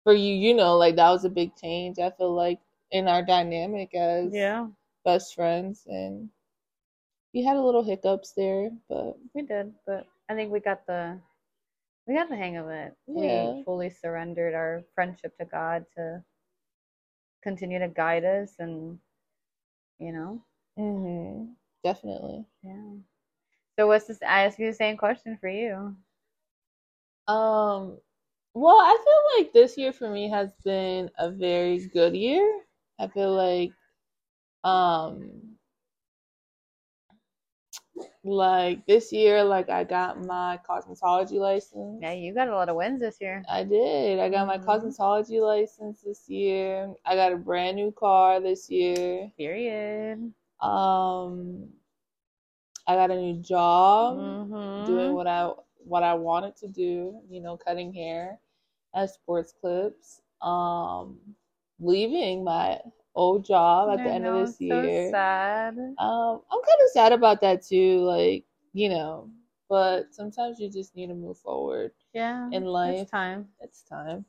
for 0.07 0.13
you 0.15 0.33
you 0.33 0.55
know 0.55 0.77
like 0.77 0.95
that 0.95 1.11
was 1.11 1.25
a 1.25 1.29
big 1.29 1.55
change 1.55 1.99
i 1.99 2.09
feel 2.11 2.33
like 2.33 2.59
in 2.91 3.07
our 3.07 3.23
dynamic 3.23 3.93
as 3.95 4.47
yeah, 4.47 4.67
best 5.05 5.35
friends 5.35 5.83
and 5.87 6.29
we 7.33 7.43
had 7.43 7.57
a 7.57 7.61
little 7.61 7.83
hiccups 7.83 8.33
there 8.33 8.71
but 8.89 9.17
we 9.33 9.43
did, 9.43 9.73
but 9.85 10.07
I 10.29 10.35
think 10.35 10.51
we 10.51 10.59
got 10.59 10.85
the 10.87 11.19
we 12.07 12.15
got 12.15 12.29
the 12.29 12.35
hang 12.37 12.57
of 12.57 12.69
it. 12.69 12.95
Yeah. 13.15 13.53
We 13.53 13.63
fully 13.65 13.89
surrendered 13.89 14.53
our 14.55 14.83
friendship 14.95 15.37
to 15.37 15.45
God 15.45 15.85
to 15.95 16.23
continue 17.43 17.79
to 17.79 17.87
guide 17.87 18.23
us 18.25 18.55
and 18.59 18.99
you 19.99 20.13
know, 20.13 20.43
hmm 20.77 21.53
definitely 21.83 22.45
yeah. 22.63 22.97
So 23.77 23.87
what's 23.87 24.07
this 24.07 24.21
I 24.21 24.45
ask 24.45 24.59
you 24.59 24.67
the 24.67 24.73
same 24.73 24.97
question 24.97 25.37
for 25.39 25.49
you. 25.49 25.95
um 27.27 27.99
well 28.57 28.77
i 28.79 28.97
feel 29.03 29.43
like 29.43 29.53
this 29.53 29.77
year 29.77 29.91
for 29.93 30.09
me 30.09 30.29
has 30.29 30.51
been 30.63 31.09
a 31.17 31.29
very 31.31 31.79
good 31.93 32.15
year 32.15 32.61
i 32.99 33.07
feel 33.07 33.33
like 33.33 33.71
um 34.63 35.31
like 38.23 38.85
this 38.85 39.11
year 39.11 39.43
like 39.43 39.69
i 39.69 39.83
got 39.83 40.19
my 40.25 40.59
cosmetology 40.67 41.39
license 41.39 42.01
Yeah, 42.01 42.13
you 42.13 42.33
got 42.33 42.47
a 42.49 42.55
lot 42.55 42.69
of 42.69 42.75
wins 42.75 42.99
this 42.99 43.21
year. 43.21 43.43
I 43.49 43.63
did. 43.63 44.19
I 44.19 44.29
got 44.29 44.47
my 44.47 44.57
Mhm. 44.57 44.59
cosmetology 44.59 45.41
license 45.41 46.01
this 46.01 46.29
year. 46.29 46.93
I 47.05 47.15
got 47.15 47.33
a 47.33 47.37
brand 47.37 47.75
new 47.77 47.91
car 47.91 48.39
this 48.39 48.69
year. 48.69 49.31
Period. 49.37 50.33
Um, 50.61 51.69
I 52.87 52.95
got 52.95 53.11
a 53.11 53.15
new 53.15 53.41
job, 53.41 54.17
Mhm. 54.17 54.83
doing 54.83 55.13
what 55.13 55.27
I 55.27 55.51
what 55.85 56.03
I 56.03 56.13
wanted 56.15 56.55
to 56.57 56.67
do. 56.67 57.21
You 57.29 57.41
know, 57.41 57.57
cutting 57.57 57.93
hair 57.93 58.39
at 58.95 59.09
Sports 59.09 59.53
Clips. 59.59 60.21
Um, 60.41 61.19
leaving 61.79 62.43
my 62.43 62.79
old 63.15 63.45
job 63.45 63.89
at 63.91 64.03
the 64.03 64.09
I 64.09 64.11
end 64.11 64.25
know, 64.25 64.33
of 64.35 64.35
this 64.45 64.59
so 64.67 64.83
year. 64.83 65.09
sad. 65.09 65.77
Um, 65.97 66.41
I'm 66.51 66.61
kind 66.61 66.81
of 66.83 66.89
sad 66.91 67.11
about 67.13 67.41
that 67.41 67.63
too. 67.63 67.99
Like, 68.01 68.45
you 68.73 68.89
know, 68.89 69.29
but 69.69 70.13
sometimes 70.13 70.59
you 70.59 70.69
just 70.69 70.95
need 70.95 71.07
to 71.07 71.13
move 71.15 71.37
forward. 71.37 71.91
Yeah. 72.13 72.49
in 72.51 72.65
life. 72.65 73.01
It's 73.03 73.11
time. 73.11 73.49
It's 73.59 73.81
time. 73.83 74.25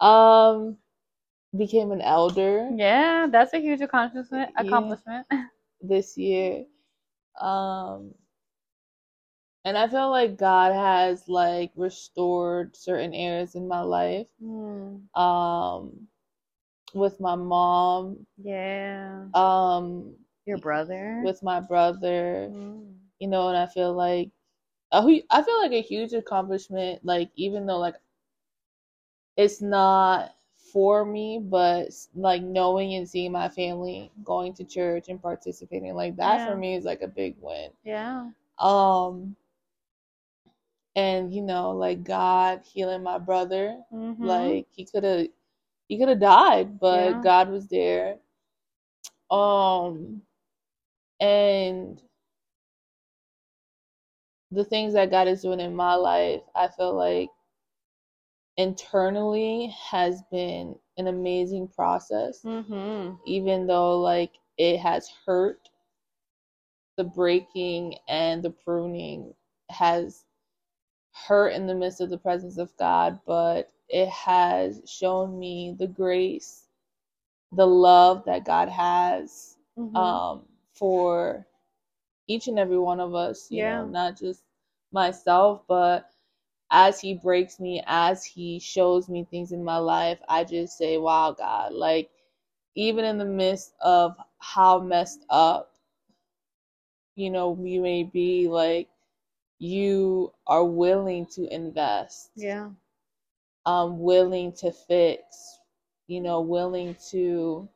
Um, 0.00 0.78
became 1.56 1.92
an 1.92 2.00
elder 2.02 2.68
Yeah, 2.74 3.26
that's 3.30 3.52
a 3.54 3.58
huge 3.58 3.80
accomplishment. 3.80 4.50
Yeah. 4.56 4.56
Accomplishment. 4.56 5.26
this 5.82 6.16
year. 6.16 6.64
Um, 7.40 8.14
and 9.66 9.78
I 9.78 9.88
feel 9.88 10.10
like 10.10 10.38
God 10.38 10.74
has 10.74 11.28
like 11.28 11.72
restored 11.76 12.76
certain 12.76 13.14
areas 13.14 13.56
in 13.56 13.68
my 13.68 13.82
life. 13.82 14.28
Mm, 14.42 15.08
Um, 15.14 16.08
with 16.94 17.20
my 17.20 17.36
mom, 17.36 18.26
yeah. 18.38 19.26
um, 19.34 20.16
Your 20.46 20.58
brother. 20.58 21.20
with 21.20 21.42
my 21.42 21.60
brother, 21.60 22.52
Mm. 22.52 22.98
you 23.20 23.28
know, 23.28 23.48
and 23.48 23.58
I 23.58 23.66
feel 23.66 23.94
like 23.94 24.30
a 24.92 24.98
I 25.30 25.42
feel 25.42 25.58
like 25.60 25.72
a 25.72 25.82
huge 25.82 26.12
accomplishment, 26.14 27.04
like 27.04 27.30
even 27.36 27.66
though 27.66 27.78
like 27.78 27.96
it's 29.36 29.62
not 29.62 30.34
for 30.72 31.04
me, 31.04 31.40
but 31.42 31.88
like 32.14 32.42
knowing 32.42 32.94
and 32.94 33.08
seeing 33.08 33.32
my 33.32 33.48
family 33.48 34.12
going 34.24 34.54
to 34.54 34.64
church 34.64 35.08
and 35.08 35.22
participating 35.22 35.94
like 35.94 36.16
that 36.16 36.42
Yeah. 36.42 36.44
for 36.44 36.56
me 36.56 36.74
is 36.76 36.84
like 36.84 37.02
a 37.02 37.08
big 37.08 37.36
win. 37.40 37.70
Yeah. 37.84 38.30
Um 38.58 39.36
and 40.96 41.34
you 41.34 41.42
know, 41.42 41.72
like 41.72 42.04
God 42.04 42.62
healing 42.64 43.04
my 43.04 43.18
brother, 43.18 43.78
Mhm. 43.92 44.22
like 44.22 44.68
he 44.72 44.86
could 44.86 45.04
have 45.04 45.28
he 45.88 45.98
could 45.98 46.08
have 46.10 46.20
died, 46.20 46.80
but 46.80 47.14
Yeah. 47.14 47.22
God 47.22 47.50
was 47.50 47.68
there. 47.68 48.18
Um 49.30 50.22
and 51.20 52.00
the 54.52 54.64
things 54.64 54.94
that 54.94 55.10
God 55.10 55.28
is 55.28 55.42
doing 55.42 55.60
in 55.60 55.76
my 55.76 55.94
life, 55.94 56.42
I 56.56 56.68
feel 56.68 56.94
like 56.94 57.30
internally 58.58 59.74
has 59.90 60.22
been 60.32 60.76
an 60.98 61.08
amazing 61.08 61.68
process. 61.68 62.46
Mhm. 62.46 63.18
Even 63.26 63.66
though 63.66 64.00
like 64.00 64.32
it 64.58 64.78
has 64.78 65.10
hurt, 65.26 65.70
the 66.98 67.04
breaking 67.04 67.96
and 68.08 68.44
the 68.44 68.50
pruning 68.50 69.34
has 69.70 70.25
hurt 71.26 71.50
in 71.54 71.66
the 71.66 71.74
midst 71.74 72.00
of 72.00 72.10
the 72.10 72.18
presence 72.18 72.58
of 72.58 72.76
God, 72.76 73.20
but 73.26 73.72
it 73.88 74.08
has 74.08 74.82
shown 74.86 75.38
me 75.38 75.74
the 75.78 75.86
grace, 75.88 76.68
the 77.52 77.66
love 77.66 78.24
that 78.26 78.44
God 78.44 78.68
has 78.68 79.56
Mhm. 79.76 79.94
um, 79.94 80.42
for 80.74 81.46
each 82.28 82.48
and 82.48 82.58
every 82.58 82.78
one 82.78 83.00
of 83.00 83.14
us, 83.14 83.50
you 83.50 83.62
Yeah. 83.62 83.82
know, 83.82 83.86
not 83.86 84.18
just 84.18 84.42
myself, 84.92 85.62
but 85.68 86.10
as 86.70 87.00
he 87.00 87.14
breaks 87.14 87.60
me, 87.60 87.82
as 87.86 88.24
he 88.24 88.58
shows 88.58 89.08
me 89.08 89.24
things 89.24 89.52
in 89.52 89.64
my 89.64 89.78
life, 89.78 90.18
I 90.28 90.44
just 90.44 90.76
say, 90.78 90.98
wow, 90.98 91.32
God, 91.32 91.72
like, 91.74 92.10
even 92.74 93.04
in 93.04 93.18
the 93.18 93.24
midst 93.24 93.74
of 93.80 94.16
how 94.38 94.78
messed 94.80 95.24
up, 95.30 95.72
you 97.16 97.30
know, 97.30 97.50
we 97.50 97.78
may 97.78 98.04
be, 98.04 98.48
like, 98.48 98.88
you 99.58 100.32
are 100.46 100.64
willing 100.64 101.26
to 101.26 101.46
invest 101.54 102.30
Yeah. 102.36 102.70
um 103.66 104.00
willing 104.00 104.52
to 104.52 104.70
fix 104.70 105.60
you 106.06 106.20
know 106.20 106.40
willing 106.40 106.96
to 107.10 107.68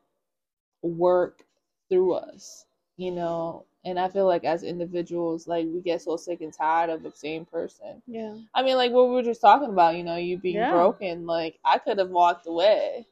work 0.81 1.43
through 1.89 2.13
us 2.13 2.65
you 2.97 3.11
know 3.11 3.65
and 3.85 3.99
i 3.99 4.07
feel 4.07 4.25
like 4.25 4.43
as 4.43 4.63
individuals 4.63 5.47
like 5.47 5.65
we 5.73 5.81
get 5.81 6.01
so 6.01 6.15
sick 6.17 6.41
and 6.41 6.53
tired 6.53 6.89
of 6.89 7.03
the 7.03 7.11
same 7.11 7.45
person 7.45 8.01
Yeah. 8.07 8.37
i 8.53 8.61
mean 8.63 8.75
like 8.77 8.91
what 8.91 9.07
we 9.07 9.15
were 9.15 9.23
just 9.23 9.41
talking 9.41 9.69
about 9.69 9.95
you 9.95 10.03
know 10.03 10.15
you 10.17 10.37
being 10.37 10.65
Yeah. 10.65 10.65
broken 10.65 11.25
like 11.25 11.57
i 11.65 11.77
could 11.77 11.97
have 11.97 12.09
walked 12.09 12.47
away 12.47 13.05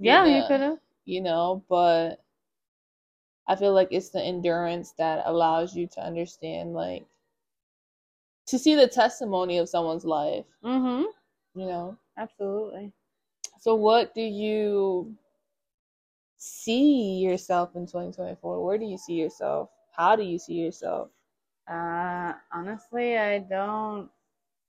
Yeah, 0.00 0.26
you 0.26 0.42
Yeah. 0.42 0.44
could 0.44 0.60
have. 0.60 0.78
you 1.04 1.20
know 1.22 1.62
but 1.68 2.20
i 3.48 3.54
feel 3.56 3.72
like 3.72 3.88
it's 3.90 4.10
the 4.10 4.22
endurance 4.22 4.92
that 4.92 5.22
allows 5.26 5.74
you 5.76 5.86
to 5.86 6.00
understand 6.00 6.72
like 6.74 7.06
to 8.48 8.58
see 8.58 8.74
the 8.74 8.88
testimony 8.88 9.58
of 9.58 9.68
someone's 9.68 10.04
life 10.04 10.46
Mm-hmm. 10.64 11.04
you 11.54 11.66
know 11.66 11.98
Absolutely. 12.16 12.92
so 13.60 13.74
what 13.74 14.14
do 14.14 14.22
you 14.22 15.16
see 16.38 17.18
yourself 17.18 17.76
in 17.76 17.86
2024 17.86 18.64
where 18.64 18.78
do 18.78 18.84
you 18.86 18.98
see 18.98 19.14
yourself 19.14 19.70
how 19.96 20.16
do 20.16 20.22
you 20.24 20.38
see 20.38 20.54
yourself 20.54 21.10
Uh, 21.68 22.34
honestly, 22.52 23.16
I 23.18 23.38
don't. 23.38 24.10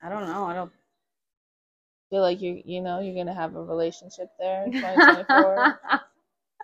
I 0.01 0.09
don't 0.09 0.27
know. 0.27 0.45
I 0.45 0.53
don't. 0.53 0.71
feel 2.09 2.21
like 2.21 2.41
you 2.41 2.61
you 2.65 2.81
know 2.81 2.99
you're 2.99 3.15
gonna 3.15 3.33
have 3.33 3.55
a 3.55 3.63
relationship 3.63 4.29
there 4.39 4.63
in 4.65 4.73
2024 4.73 5.75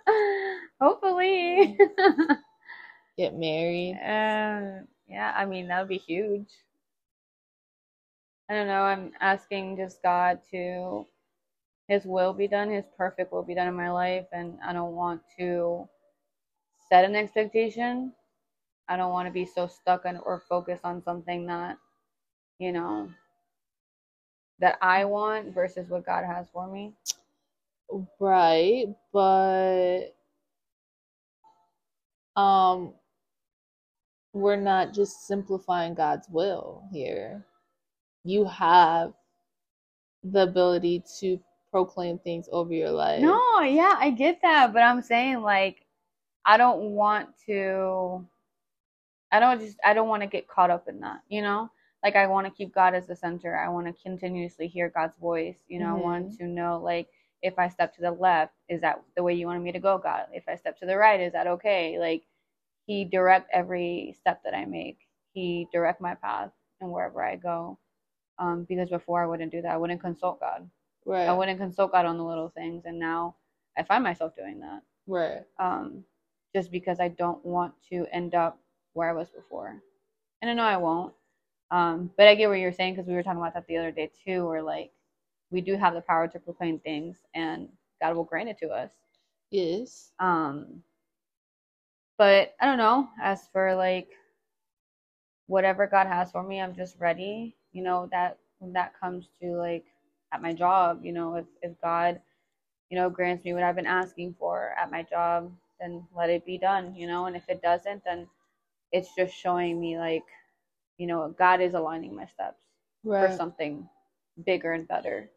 Hopefully. 0.80 1.82
get 3.16 3.34
married 3.34 3.94
uh, 4.02 4.84
yeah, 5.08 5.32
I 5.36 5.46
mean 5.46 5.68
that 5.68 5.80
would 5.80 5.88
be 5.88 5.98
huge. 5.98 6.50
I 8.50 8.54
don't 8.54 8.68
know. 8.68 8.82
I'm 8.82 9.12
asking 9.20 9.76
just 9.76 10.02
God 10.02 10.40
to 10.52 11.06
His 11.88 12.04
will 12.04 12.32
be 12.34 12.48
done, 12.48 12.70
His 12.70 12.86
perfect 12.96 13.32
will 13.32 13.42
be 13.44 13.54
done 13.54 13.68
in 13.68 13.74
my 13.74 13.90
life, 13.90 14.26
and 14.32 14.58
I 14.64 14.72
don't 14.72 14.94
want 14.94 15.22
to 15.38 15.88
set 16.90 17.04
an 17.04 17.16
expectation. 17.16 18.12
I 18.88 18.96
don't 18.96 19.12
want 19.12 19.26
to 19.28 19.32
be 19.32 19.46
so 19.46 19.66
stuck 19.66 20.06
on 20.06 20.18
or 20.18 20.42
focused 20.48 20.84
on 20.84 21.02
something 21.02 21.46
that, 21.46 21.78
you 22.58 22.72
know, 22.72 23.10
that 24.60 24.78
I 24.82 25.04
want 25.06 25.54
versus 25.54 25.88
what 25.90 26.06
God 26.06 26.24
has 26.24 26.48
for 26.52 26.68
me. 26.68 26.94
right 28.20 28.86
but 29.12 30.08
um 32.36 32.94
we're 34.32 34.56
not 34.56 34.94
just 34.94 35.26
simplifying 35.26 35.94
God's 35.94 36.28
will 36.30 36.84
here 36.92 37.46
you 38.26 38.44
have 38.44 39.12
the 40.24 40.42
ability 40.42 41.04
to 41.20 41.38
proclaim 41.70 42.18
things 42.18 42.48
over 42.50 42.72
your 42.72 42.90
life 42.90 43.20
No, 43.20 43.60
yeah, 43.60 43.94
I 43.98 44.10
get 44.10 44.40
that, 44.42 44.72
but 44.72 44.82
I'm 44.82 45.02
saying 45.02 45.42
like 45.42 45.86
I 46.44 46.56
don't 46.56 46.90
want 46.90 47.28
to 47.46 48.26
I 49.30 49.40
don't 49.40 49.60
just 49.60 49.78
I 49.84 49.94
don't 49.94 50.08
want 50.08 50.22
to 50.22 50.28
get 50.28 50.48
caught 50.48 50.70
up 50.70 50.88
in 50.88 51.00
that, 51.00 51.20
you 51.28 51.42
know? 51.42 51.70
Like 52.02 52.16
I 52.16 52.26
want 52.26 52.46
to 52.46 52.52
keep 52.52 52.74
God 52.74 52.94
as 52.94 53.06
the 53.06 53.16
center. 53.16 53.56
I 53.56 53.68
want 53.68 53.86
to 53.86 54.02
continuously 54.02 54.68
hear 54.68 54.88
God's 54.88 55.16
voice, 55.16 55.56
you 55.68 55.78
know? 55.80 55.96
I 55.96 56.00
want 56.00 56.26
mm-hmm. 56.26 56.36
to 56.36 56.46
know 56.46 56.80
like 56.82 57.08
if 57.42 57.58
I 57.58 57.68
step 57.68 57.94
to 57.96 58.00
the 58.02 58.12
left, 58.12 58.54
is 58.68 58.80
that 58.80 59.02
the 59.16 59.22
way 59.22 59.34
you 59.34 59.46
wanted 59.46 59.62
me 59.62 59.72
to 59.72 59.78
go, 59.78 59.98
God? 59.98 60.26
If 60.32 60.44
I 60.48 60.56
step 60.56 60.78
to 60.80 60.86
the 60.86 60.96
right, 60.96 61.20
is 61.20 61.32
that 61.32 61.46
okay? 61.46 61.98
Like 61.98 62.22
he 62.86 63.04
direct 63.04 63.50
every 63.52 64.14
step 64.18 64.42
that 64.44 64.54
I 64.54 64.64
make. 64.64 64.98
He 65.32 65.68
direct 65.72 66.00
my 66.00 66.14
path 66.14 66.50
and 66.80 66.90
wherever 66.90 67.22
I 67.22 67.36
go. 67.36 67.78
Um, 68.38 68.66
because 68.68 68.90
before 68.90 69.22
I 69.22 69.26
wouldn't 69.26 69.52
do 69.52 69.62
that. 69.62 69.72
I 69.72 69.76
wouldn't 69.76 70.00
consult 70.00 70.40
God. 70.40 70.68
right 71.06 71.28
I 71.28 71.32
wouldn't 71.32 71.58
consult 71.60 71.92
God 71.92 72.06
on 72.06 72.18
the 72.18 72.24
little 72.24 72.50
things, 72.50 72.84
and 72.86 72.98
now 72.98 73.36
I 73.78 73.82
find 73.82 74.04
myself 74.04 74.36
doing 74.36 74.60
that. 74.60 74.82
right 75.06 75.42
Um, 75.58 76.04
just 76.54 76.70
because 76.70 77.00
I 77.00 77.08
don't 77.08 77.44
want 77.44 77.74
to 77.90 78.06
end 78.12 78.34
up 78.34 78.58
where 78.94 79.10
I 79.10 79.14
was 79.14 79.30
before, 79.30 79.82
and 80.42 80.50
I 80.50 80.54
know 80.54 80.64
I 80.64 80.76
won't. 80.78 81.14
Um, 81.70 82.10
but 82.16 82.28
I 82.28 82.34
get 82.34 82.48
what 82.48 82.58
you're 82.60 82.72
saying 82.72 82.94
because 82.94 83.08
we 83.08 83.14
were 83.14 83.22
talking 83.22 83.40
about 83.40 83.54
that 83.54 83.66
the 83.66 83.76
other 83.78 83.92
day 83.92 84.10
too, 84.26 84.46
where 84.46 84.62
like 84.62 84.92
we 85.50 85.60
do 85.60 85.76
have 85.76 85.94
the 85.94 86.02
power 86.02 86.28
to 86.28 86.38
proclaim 86.40 86.78
things, 86.80 87.18
and 87.34 87.68
God 88.02 88.16
will 88.16 88.24
grant 88.24 88.48
it 88.50 88.58
to 88.58 88.68
us. 88.68 88.90
yes 89.50 90.12
Um, 90.18 90.82
but 92.18 92.54
I 92.60 92.66
don't 92.66 92.78
know. 92.78 93.08
As 93.22 93.48
for 93.52 93.74
like 93.74 94.08
whatever 95.46 95.86
God 95.86 96.06
has 96.06 96.32
for 96.32 96.42
me, 96.42 96.60
I'm 96.60 96.74
just 96.74 96.96
ready. 97.00 97.56
You 97.76 97.82
know 97.82 98.08
that 98.12 98.38
when 98.58 98.72
that 98.72 98.98
comes 98.98 99.28
to 99.40 99.48
like 99.56 99.84
at 100.32 100.42
my 100.42 100.52
job, 100.52 101.00
you 101.04 101.12
know, 101.12 101.36
if 101.36 101.46
if 101.62 101.72
God, 101.82 102.20
you 102.90 102.96
know, 102.96 103.10
grants 103.10 103.44
me 103.44 103.52
what 103.54 103.62
I've 103.62 103.76
been 103.76 103.86
asking 103.86 104.34
for 104.38 104.74
at 104.80 104.90
my 104.90 105.02
job, 105.02 105.52
then 105.80 106.04
let 106.16 106.30
it 106.30 106.44
be 106.46 106.58
done. 106.58 106.94
You 106.94 107.06
know, 107.06 107.26
and 107.26 107.36
if 107.36 107.48
it 107.48 107.62
doesn't, 107.62 108.02
then 108.04 108.26
it's 108.92 109.14
just 109.16 109.34
showing 109.34 109.80
me 109.80 109.98
like, 109.98 110.24
you 110.98 111.06
know, 111.06 111.34
God 111.38 111.60
is 111.60 111.74
aligning 111.74 112.14
my 112.14 112.26
steps 112.26 112.62
right. 113.04 113.30
for 113.30 113.36
something 113.36 113.88
bigger 114.44 114.72
and 114.72 114.88
better. 114.88 115.30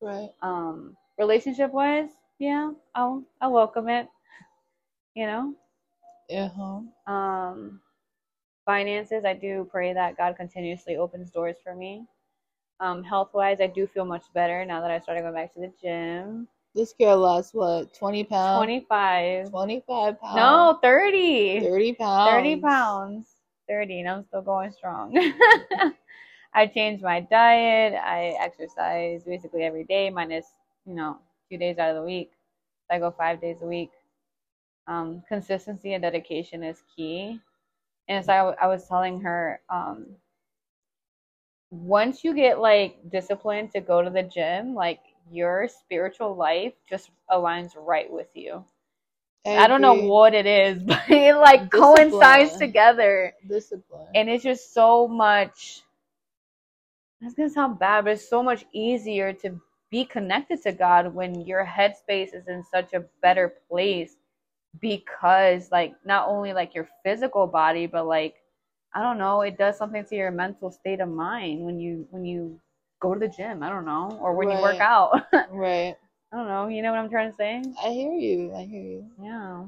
Right. 0.00 0.30
Um 0.42 0.96
relationship 1.20 1.70
wise 1.72 2.08
yeah 2.40 2.72
i'll 2.94 3.22
i'll 3.42 3.52
welcome 3.52 3.88
it 3.88 4.08
you 5.14 5.26
know? 5.26 5.54
Uh-huh 6.34 6.80
um 7.12 7.80
finances 8.70 9.24
i 9.24 9.34
do 9.34 9.68
pray 9.70 9.92
that 9.94 10.16
god 10.16 10.36
continuously 10.36 10.96
opens 10.96 11.30
doors 11.30 11.56
for 11.64 11.74
me. 11.74 12.06
Um 12.80 13.02
health 13.02 13.30
wise 13.34 13.60
i 13.60 13.66
do 13.66 13.86
feel 13.86 14.04
much 14.04 14.26
better 14.34 14.64
now 14.64 14.80
that 14.80 14.90
i 14.90 14.98
started 14.98 15.22
going 15.22 15.34
back 15.34 15.52
to 15.54 15.60
the 15.60 15.72
gym. 15.82 16.48
This 16.74 16.92
girl 16.92 17.18
lost 17.18 17.54
what 17.54 17.92
20 17.94 18.24
pounds? 18.24 18.58
25 18.58 19.50
25 19.50 20.20
pounds. 20.20 20.36
No 20.36 20.78
30 20.82 21.60
30 21.60 21.92
pounds. 21.94 22.42
30 22.42 22.56
pounds. 22.60 23.26
30 23.68 24.00
and 24.00 24.08
i'm 24.08 24.24
still 24.24 24.42
going 24.42 24.72
strong. 24.72 25.12
I 26.54 26.66
changed 26.66 27.02
my 27.02 27.20
diet. 27.20 27.94
I 27.94 28.36
exercise 28.40 29.24
basically 29.24 29.62
every 29.64 29.84
day 29.84 30.10
minus 30.10 30.46
you 30.86 30.94
know 30.94 31.18
two 31.50 31.58
days 31.58 31.78
out 31.78 31.90
of 31.90 31.96
the 31.96 32.02
week. 32.02 32.32
I 32.90 32.98
go 32.98 33.10
five 33.10 33.40
days 33.40 33.62
a 33.62 33.66
week. 33.66 33.90
Um, 34.88 35.22
consistency 35.28 35.94
and 35.94 36.02
dedication 36.02 36.62
is 36.62 36.82
key 36.96 37.40
and 38.10 38.26
so 38.26 38.34
I, 38.34 38.66
I 38.66 38.68
was 38.68 38.88
telling 38.88 39.22
her 39.22 39.62
um, 39.70 40.08
once 41.70 42.24
you 42.24 42.34
get 42.34 42.60
like 42.60 42.98
disciplined 43.10 43.72
to 43.72 43.80
go 43.80 44.02
to 44.02 44.10
the 44.10 44.24
gym 44.24 44.74
like 44.74 45.00
your 45.32 45.68
spiritual 45.68 46.36
life 46.36 46.74
just 46.88 47.10
aligns 47.30 47.72
right 47.76 48.10
with 48.12 48.28
you. 48.34 48.64
I 49.46 49.68
don't 49.68 49.82
know 49.82 49.94
what 49.94 50.34
it 50.34 50.46
is, 50.46 50.82
but 50.84 51.02
it 51.10 51.36
like 51.36 51.70
coincides 51.70 52.56
together. 52.58 53.34
discipline. 53.48 54.06
And 54.14 54.30
it's 54.30 54.44
just 54.44 54.74
so 54.74 55.08
much 55.08 55.82
that's 57.22 57.34
gonna 57.34 57.50
sound 57.50 57.78
bad, 57.78 58.04
but 58.04 58.12
it's 58.14 58.28
so 58.28 58.42
much 58.42 58.64
easier 58.72 59.32
to 59.34 59.60
be 59.90 60.04
connected 60.04 60.62
to 60.64 60.72
God 60.72 61.14
when 61.14 61.42
your 61.46 61.64
headspace 61.66 62.34
is 62.34 62.48
in 62.48 62.64
such 62.72 62.94
a 62.94 63.04
better 63.22 63.54
place 63.70 64.16
because 64.80 65.70
like 65.72 65.94
not 66.04 66.28
only 66.28 66.52
like 66.52 66.74
your 66.74 66.88
physical 67.04 67.46
body, 67.46 67.86
but 67.86 68.06
like 68.06 68.36
I 68.94 69.02
don't 69.02 69.18
know, 69.18 69.42
it 69.42 69.58
does 69.58 69.76
something 69.78 70.04
to 70.04 70.16
your 70.16 70.30
mental 70.30 70.70
state 70.70 71.00
of 71.00 71.08
mind 71.08 71.64
when 71.64 71.78
you 71.78 72.06
when 72.10 72.24
you 72.24 72.60
go 73.00 73.14
to 73.14 73.20
the 73.20 73.28
gym, 73.28 73.62
I 73.62 73.68
don't 73.68 73.84
know, 73.84 74.18
or 74.20 74.34
when 74.34 74.50
you 74.50 74.58
work 74.58 74.80
out. 74.80 75.22
right 75.50 75.96
I 76.32 76.36
don't 76.36 76.46
know, 76.46 76.68
you 76.68 76.82
know 76.82 76.92
what 76.92 77.00
I'm 77.00 77.10
trying 77.10 77.30
to 77.30 77.36
say? 77.36 77.62
i 77.82 77.88
hear 77.90 78.12
you 78.12 78.54
i 78.54 78.62
hear 78.62 78.82
you 78.82 79.04
Yeah. 79.22 79.64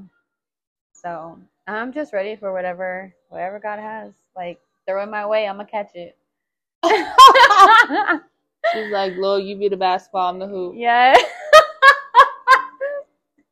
So 0.93 1.39
I'm 1.67 1.93
just 1.93 2.13
ready 2.13 2.37
for 2.37 2.53
whatever 2.53 3.13
whatever 3.29 3.59
God 3.59 3.81
has. 3.81 4.13
Like 4.37 4.61
throw 4.87 5.03
it 5.03 5.11
my 5.11 5.27
way, 5.27 5.47
I'm 5.47 5.57
gonna 5.57 5.69
catch 5.69 5.95
it. 5.95 6.17
she's 8.73 8.91
like 8.91 9.13
lord 9.17 9.45
you 9.45 9.57
be 9.57 9.69
the 9.69 9.77
basketball 9.77 10.29
i'm 10.31 10.39
the 10.41 10.47
hoop 10.49 10.75
yeah. 10.77 11.17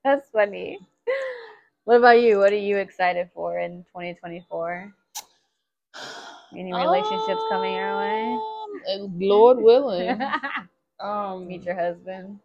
That's 0.05 0.29
funny. 0.31 0.79
What 1.91 1.97
about 1.97 2.23
you? 2.23 2.39
What 2.39 2.53
are 2.53 2.57
you 2.57 2.77
excited 2.77 3.31
for 3.35 3.59
in 3.59 3.79
2024? 3.89 4.95
Any 6.57 6.73
relationships 6.73 7.41
coming 7.51 7.75
your 7.75 7.97
way? 7.99 8.39
Um, 8.95 9.19
lord 9.19 9.59
willing 9.59 10.23
um 11.01 11.49
Meet 11.49 11.65
your 11.65 11.75
husband. 11.75 12.39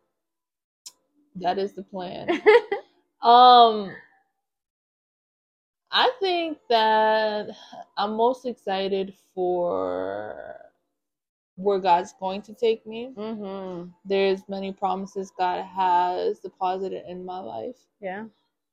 that 1.35 1.59
is 1.59 1.73
the 1.73 1.83
plan 1.83 2.27
Um, 3.21 3.91
I 5.91 6.11
think 6.19 6.57
that 6.69 7.49
I'm 7.99 8.15
most 8.15 8.47
excited 8.47 9.13
for 9.35 10.55
where 11.55 11.77
God's 11.77 12.15
going 12.19 12.41
to 12.41 12.55
take 12.55 12.83
me. 12.87 13.13
mhm. 13.15 13.91
There's 14.05 14.41
many 14.49 14.73
promises 14.73 15.31
God 15.37 15.63
has 15.65 16.39
deposited 16.39 17.03
in 17.07 17.23
my 17.23 17.37
life, 17.39 17.77
Yeah. 18.01 18.25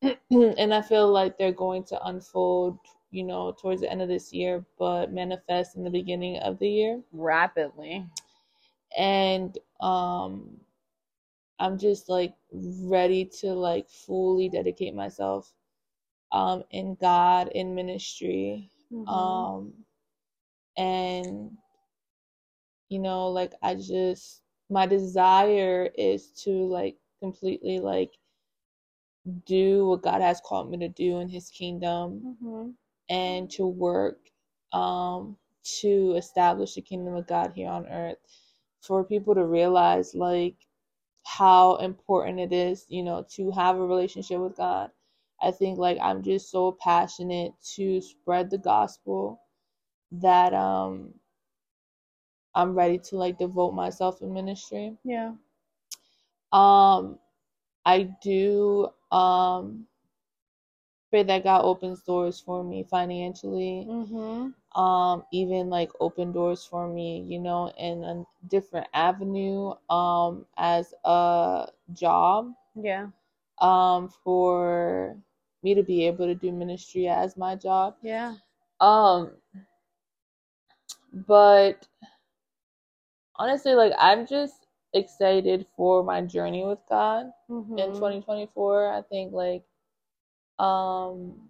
and 0.31 0.75
I 0.75 0.83
feel 0.83 1.11
like 1.11 1.39
they're 1.39 1.53
going 1.53 1.85
to 1.85 2.03
unfold 2.07 2.79
you 3.13 3.25
know, 3.25 3.53
towards 3.61 3.83
the 3.83 3.91
end 3.91 4.03
of 4.03 4.09
this 4.09 4.33
year, 4.33 4.65
but 4.79 5.13
manifest 5.13 5.77
in 5.77 5.85
the 5.85 5.91
beginning 5.91 6.39
of 6.39 6.59
the 6.59 6.69
year. 6.69 7.01
Rapidly. 7.13 8.07
And 8.99 9.57
um 9.81 10.61
I'm 11.59 11.79
just 11.79 12.09
like 12.09 12.35
ready 12.53 13.25
to 13.41 13.53
like 13.55 13.89
fully 13.89 14.49
dedicate 14.49 14.95
myself 14.95 15.53
um 16.33 16.65
in 16.71 16.97
God 16.97 17.49
in 17.49 17.75
ministry. 17.75 18.71
Mhm. 18.93 19.09
Um 19.09 19.73
and 20.77 21.57
you 22.89 22.99
know, 22.99 23.29
like 23.29 23.53
I 23.63 23.75
just 23.75 24.43
my 24.71 24.87
desire 24.87 25.91
is 25.97 26.31
to 26.45 26.51
like 26.51 26.97
completely 27.21 27.81
like 27.81 28.13
do 29.47 29.87
what 29.89 30.03
God 30.03 30.23
has 30.23 30.41
called 30.41 30.71
me 30.71 30.79
to 30.79 30.89
do 30.89 31.21
in 31.21 31.29
his 31.29 31.51
kingdom 31.51 32.39
Mhm. 32.43 32.75
and 33.11 33.51
to 33.53 33.67
work 33.67 34.19
um 34.73 35.37
to 35.81 36.15
establish 36.17 36.75
the 36.75 36.83
kingdom 36.83 37.15
of 37.17 37.27
God 37.29 37.53
here 37.55 37.71
on 37.71 37.87
earth 37.89 38.19
for 38.83 39.05
people 39.05 39.35
to 39.35 39.47
realize 39.47 40.15
like 40.15 40.57
how 41.25 41.77
important 41.77 42.41
it 42.41 42.53
is, 42.53 42.87
you 42.89 43.03
know, 43.05 43.25
to 43.37 43.51
have 43.53 43.77
a 43.79 43.87
relationship 43.87 44.41
with 44.41 44.57
God. 44.57 44.91
I 45.43 45.53
think 45.53 45.79
like 45.79 45.99
I'm 46.01 46.23
just 46.23 46.51
so 46.51 46.73
passionate 46.73 47.55
to 47.77 48.01
spread 48.03 48.51
the 48.51 48.59
gospel 48.59 49.41
that 50.13 50.55
um 50.55 51.15
I'm 52.55 52.75
ready 52.75 52.99
to 52.99 53.17
like 53.17 53.39
devote 53.39 53.73
myself 53.75 54.23
in 54.23 54.33
ministry. 54.35 54.97
Yeah. 55.05 55.33
Um 56.53 57.19
I 57.87 58.05
do 58.23 58.91
um 59.13 59.87
pray 61.11 61.23
that 61.23 61.45
God 61.45 61.63
opens 61.65 62.03
doors 62.03 62.41
for 62.41 62.65
me 62.65 62.83
financially. 62.85 63.89
Mhm. 63.89 64.55
Um 64.75 65.25
even 65.33 65.69
like 65.71 65.91
open 66.01 66.33
doors 66.33 66.65
for 66.65 66.89
me, 66.89 67.23
you 67.29 67.39
know, 67.41 67.69
in 67.79 68.05
a 68.05 68.25
different 68.49 68.89
avenue 68.95 69.75
um 69.91 70.47
as 70.57 70.95
a 71.05 71.69
job 71.93 72.53
Yeah. 72.75 73.09
um 73.61 74.09
for 74.09 75.17
me 75.63 75.75
to 75.75 75.83
be 75.83 76.07
able 76.07 76.27
to 76.27 76.35
do 76.35 76.53
ministry 76.53 77.09
as 77.09 77.37
my 77.37 77.55
job. 77.57 77.97
Yeah. 78.03 78.37
Um 78.81 79.33
but 81.13 81.89
honestly 83.37 83.75
like 83.75 83.93
I'm 83.99 84.27
just 84.27 84.62
excited 84.95 85.67
for 85.77 86.03
my 86.05 86.23
journey 86.23 86.65
with 86.65 86.79
God 86.89 87.27
Mhm. 87.49 87.79
in 87.79 87.93
2024. 87.95 88.93
I 88.93 89.03
think 89.03 89.33
like 89.33 89.65
um 90.59 91.49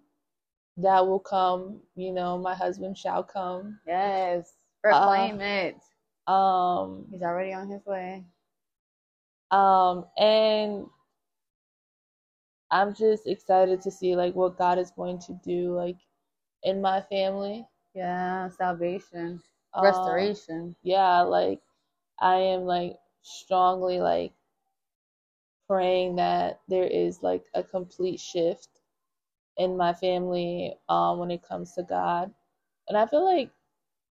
that 0.77 1.05
will 1.05 1.19
come, 1.19 1.81
you 1.95 2.11
know, 2.11 2.37
my 2.37 2.55
husband 2.55 2.97
shall 2.97 3.23
come. 3.23 3.79
Yes. 3.85 4.55
Proclaim 4.81 5.41
it. 5.41 5.77
Um 6.27 7.05
He's 7.11 7.21
already 7.21 7.53
on 7.53 7.69
his 7.69 7.85
way. 7.85 8.25
um 9.51 10.05
and 10.17 10.85
I'm 12.71 12.93
just 12.93 13.27
excited 13.27 13.81
to 13.81 13.91
see 13.91 14.15
like 14.15 14.35
what 14.35 14.57
God 14.57 14.77
is 14.79 14.91
going 14.91 15.19
to 15.19 15.33
do 15.43 15.75
like 15.75 15.97
in 16.63 16.81
my 16.81 17.01
family. 17.01 17.67
Yeah. 17.93 18.49
Salvation. 18.49 19.41
Um, 19.73 19.83
Restoration. 19.83 20.75
yeah, 20.83 21.21
like 21.21 21.61
I 22.19 22.35
am 22.37 22.61
like 22.65 22.97
strongly 23.23 23.99
like 24.01 24.33
praying 25.67 26.15
that 26.17 26.61
there 26.67 26.85
is 26.87 27.23
like 27.23 27.45
a 27.55 27.63
complete 27.63 28.19
shift 28.19 28.69
in 29.57 29.77
my 29.77 29.93
family 29.93 30.75
um 30.89 31.19
when 31.19 31.31
it 31.31 31.43
comes 31.43 31.73
to 31.73 31.83
God. 31.83 32.31
And 32.87 32.97
I 32.97 33.05
feel 33.07 33.23
like 33.25 33.51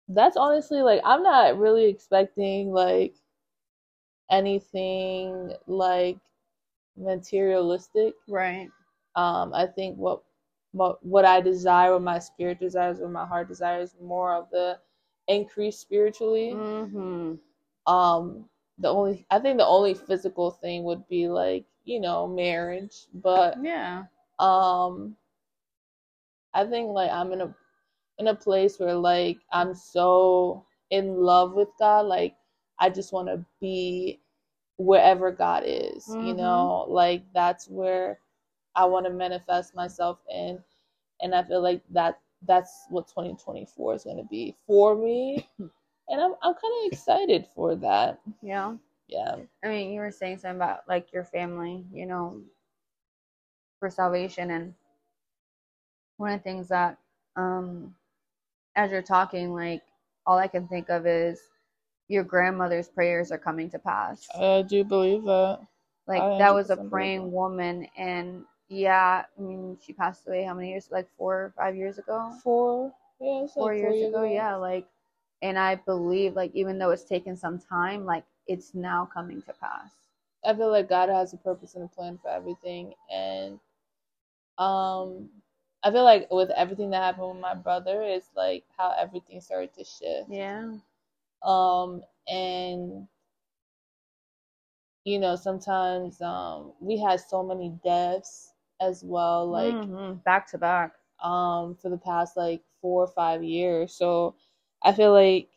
that's 0.09 0.37
honestly 0.37 0.83
like 0.83 1.01
I'm 1.05 1.23
not 1.23 1.59
really 1.59 1.87
expecting 1.87 2.73
like 2.73 3.15
anything 4.31 5.53
like 5.67 6.19
materialistic. 6.97 8.15
Right. 8.29 8.71
Um 9.17 9.53
I 9.55 9.67
think 9.67 9.97
what 9.99 10.23
what 10.73 11.05
what 11.05 11.25
I 11.25 11.41
desire, 11.41 11.93
what 11.93 12.03
my 12.03 12.19
spirit 12.19 12.61
desires, 12.61 13.01
what 13.01 13.11
my 13.11 13.27
heart 13.27 13.49
desires 13.49 13.97
more 14.01 14.35
of 14.35 14.51
the 14.51 14.79
increase 15.29 15.79
spiritually. 15.79 16.61
Mhm. 16.61 17.39
um 17.87 18.49
the 18.79 18.89
only 18.89 19.27
i 19.31 19.39
think 19.39 19.59
the 19.59 19.67
only 19.67 19.95
physical 19.95 20.51
thing 20.51 20.85
would 20.85 21.07
be 21.09 21.29
like 21.29 21.67
you 21.85 22.01
know 22.01 22.27
marriage 22.27 23.07
but 23.15 23.59
Yeah. 23.61 24.07
um 24.39 25.17
i 26.55 26.65
think 26.65 26.91
like 26.93 27.11
i'm 27.11 27.33
in 27.33 27.41
a 27.41 27.55
in 28.19 28.29
a 28.29 28.35
place 28.35 28.79
where 28.79 28.95
like 28.95 29.39
i'm 29.53 29.75
so 29.75 30.65
in 30.91 31.17
love 31.23 31.55
with 31.55 31.69
god 31.79 32.07
like 32.07 32.37
i 32.79 32.89
just 32.89 33.13
want 33.13 33.29
to 33.29 33.45
be 33.61 34.21
wherever 34.77 35.31
god 35.31 35.63
is 35.67 36.17
you 36.19 36.35
Mhm. 36.35 36.35
know 36.35 36.85
like 36.89 37.23
that's 37.35 37.69
where 37.69 38.19
i 38.75 38.85
want 38.85 39.07
to 39.07 39.13
manifest 39.13 39.75
myself 39.75 40.19
in 40.33 40.59
and 41.21 41.35
i 41.35 41.43
feel 41.43 41.63
like 41.63 41.83
that 41.91 42.19
that's 42.47 42.87
what 42.91 43.09
2024 43.09 43.95
is 43.95 44.05
going 44.05 44.17
to 44.17 44.25
be 44.25 44.55
for 44.67 44.95
me 44.97 45.49
and 46.09 46.21
i'm, 46.21 46.33
I'm 46.43 46.55
kind 46.55 46.75
of 46.87 46.93
excited 46.93 47.47
for 47.55 47.75
that 47.77 48.21
Yeah. 48.43 48.77
yeah 49.09 49.37
I 49.65 49.69
mean, 49.69 49.93
you 49.93 50.01
were 50.01 50.11
saying 50.11 50.39
something 50.39 50.57
about 50.57 50.89
like 50.89 51.13
your 51.13 51.25
family, 51.25 51.85
you 51.93 52.07
know, 52.07 52.41
for 53.79 53.91
salvation. 53.91 54.51
And 54.51 54.75
one 56.17 56.33
of 56.33 56.41
the 56.41 56.45
things 56.45 56.69
that, 56.69 56.99
um, 57.37 57.95
as 58.77 58.91
you're 58.93 59.03
talking, 59.03 59.55
like 59.55 59.83
all 60.27 60.39
I 60.39 60.47
can 60.49 60.69
think 60.69 60.89
of 60.91 61.07
is 61.07 61.41
your 62.09 62.25
grandmother's 62.25 62.89
prayers 62.89 63.33
are 63.33 63.39
coming 63.39 63.71
to 63.71 63.79
pass. 63.79 64.29
I 64.35 64.63
do 64.63 64.85
believe 64.85 65.25
that. 65.25 65.61
Like 66.07 66.23
I 66.23 66.39
that 66.39 66.55
was 66.55 66.71
a 66.71 66.77
praying 66.77 67.33
woman, 67.33 67.87
and 67.97 68.45
yeah, 68.69 69.25
I 69.39 69.41
mean, 69.41 69.77
she 69.85 69.93
passed 69.93 70.27
away 70.27 70.45
how 70.45 70.55
many 70.55 70.71
years? 70.71 70.89
Like 70.91 71.09
four 71.19 71.35
or 71.37 71.55
five 71.57 71.77
years 71.77 71.99
ago. 71.99 72.33
Four, 72.43 72.93
yeah, 73.21 73.43
it's 73.43 73.57
like 73.57 73.63
four 73.65 73.75
years 73.75 74.01
ago 74.01 74.23
yeah 74.25 74.55
like 74.57 74.87
and 75.43 75.59
i 75.59 75.75
believe 75.75 76.35
like 76.35 76.51
even 76.55 76.79
though 76.79 76.91
it's 76.91 77.05
taken 77.05 77.37
some 77.37 77.59
time 77.59 78.05
like 78.05 78.25
it's 78.47 78.75
now 78.75 79.09
coming 79.13 79.43
to 79.43 79.53
pass 79.55 79.91
I 80.47 80.55
feel 80.55 80.71
like 80.71 80.89
God 80.89 81.09
has 81.09 81.33
a 81.33 81.37
purpose 81.37 81.75
and 81.75 81.85
a 81.85 81.89
plan 81.89 82.19
for 82.23 82.29
everything, 82.31 82.95
and 83.13 83.59
um, 84.59 85.29
I 85.83 85.91
feel 85.91 86.05
like 86.05 86.29
with 86.31 86.51
everything 86.51 86.91
that 86.91 87.03
happened 87.03 87.29
with 87.29 87.41
my 87.41 87.55
brother, 87.55 88.03
it's 88.03 88.31
like 88.37 88.65
how 88.77 88.93
everything 88.99 89.41
started 89.41 89.73
to 89.75 89.85
shift. 89.85 90.29
yeah 90.29 90.79
Um, 91.43 92.03
and 92.29 93.09
you 95.05 95.19
know, 95.19 95.37
sometimes 95.37 96.21
um, 96.21 96.73
we 96.81 96.99
had 97.01 97.21
so 97.21 97.43
many 97.43 97.79
deaths 97.85 98.53
as 98.81 99.03
well, 99.05 99.47
like 99.49 99.81
Mhm. 99.85 100.23
back 100.25 100.47
to 100.51 100.59
back 100.59 100.93
um 101.23 101.75
for 101.75 101.89
the 101.89 101.99
past 101.99 102.37
like 102.37 102.63
four 102.81 103.03
or 103.05 103.09
five 103.09 103.43
years. 103.43 103.93
So 103.95 104.35
I 104.83 104.93
feel 104.93 105.13
like 105.13 105.49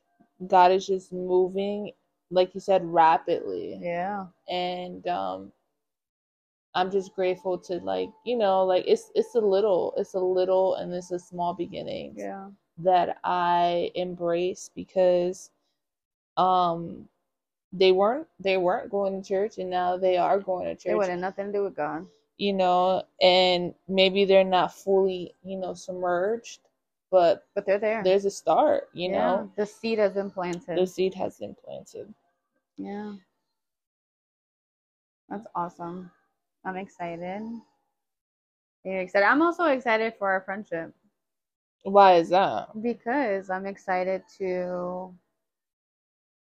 God 0.47 0.71
is 0.71 0.87
just 0.87 1.13
moving, 1.13 1.91
like 2.31 2.53
you 2.55 2.59
said, 2.61 2.83
rapidly. 2.85 3.79
yeah. 3.81 4.27
And 4.49 5.07
um 5.07 5.51
I'm 6.73 6.89
just 6.89 7.13
grateful 7.15 7.57
to 7.59 7.75
like, 7.79 8.09
you 8.25 8.37
know, 8.37 8.63
like 8.65 8.85
it's 8.87 9.11
it's 9.15 9.35
a 9.35 9.39
little, 9.41 9.93
it's 9.97 10.13
a 10.13 10.19
little 10.19 10.75
and 10.75 10.93
it's 10.93 11.11
a 11.11 11.19
small 11.19 11.53
beginnings 11.53 12.15
yeah. 12.17 12.47
that 12.77 13.17
I 13.23 13.91
embrace 13.95 14.69
because 14.73 15.51
um 16.37 17.07
they 17.73 17.91
weren't 17.91 18.27
they 18.39 18.57
weren't 18.57 18.89
going 18.89 19.21
to 19.21 19.27
church 19.27 19.57
and 19.57 19.69
now 19.69 19.97
they 19.97 20.17
are 20.17 20.39
going 20.39 20.65
to 20.65 20.71
it 20.71 20.79
church. 20.79 20.95
would 20.95 21.09
have 21.09 21.19
nothing 21.19 21.47
to 21.47 21.51
do 21.53 21.63
with 21.63 21.75
god. 21.75 22.05
You 22.37 22.53
know, 22.53 23.03
and 23.21 23.75
maybe 23.87 24.25
they're 24.25 24.43
not 24.43 24.73
fully, 24.73 25.35
you 25.43 25.57
know, 25.57 25.75
submerged, 25.75 26.59
but 27.11 27.45
but 27.55 27.65
they're 27.65 27.79
there. 27.79 28.03
there's 28.03 28.25
a 28.25 28.31
start, 28.31 28.89
you 28.93 29.09
Yeah, 29.09 29.37
know. 29.37 29.51
the 29.57 29.65
seed 29.65 29.99
has 29.99 30.13
been 30.13 30.31
planted. 30.31 30.77
The 30.77 30.87
seed 30.87 31.15
has 31.15 31.37
been 31.39 31.55
planted. 31.55 32.13
yeah. 32.77 33.13
That's 35.29 35.47
awesome. 35.55 36.11
I'm 36.65 36.77
excited. 36.77 37.41
You're 38.83 39.01
excited. 39.01 39.25
I'm 39.25 39.41
also 39.41 39.65
excited 39.65 40.13
for 40.17 40.29
our 40.31 40.41
friendship. 40.41 40.93
Why 41.83 42.15
is 42.15 42.29
that? 42.29 42.69
because 42.81 43.49
i'm 43.49 43.65
excited 43.65 44.23
to 44.37 45.13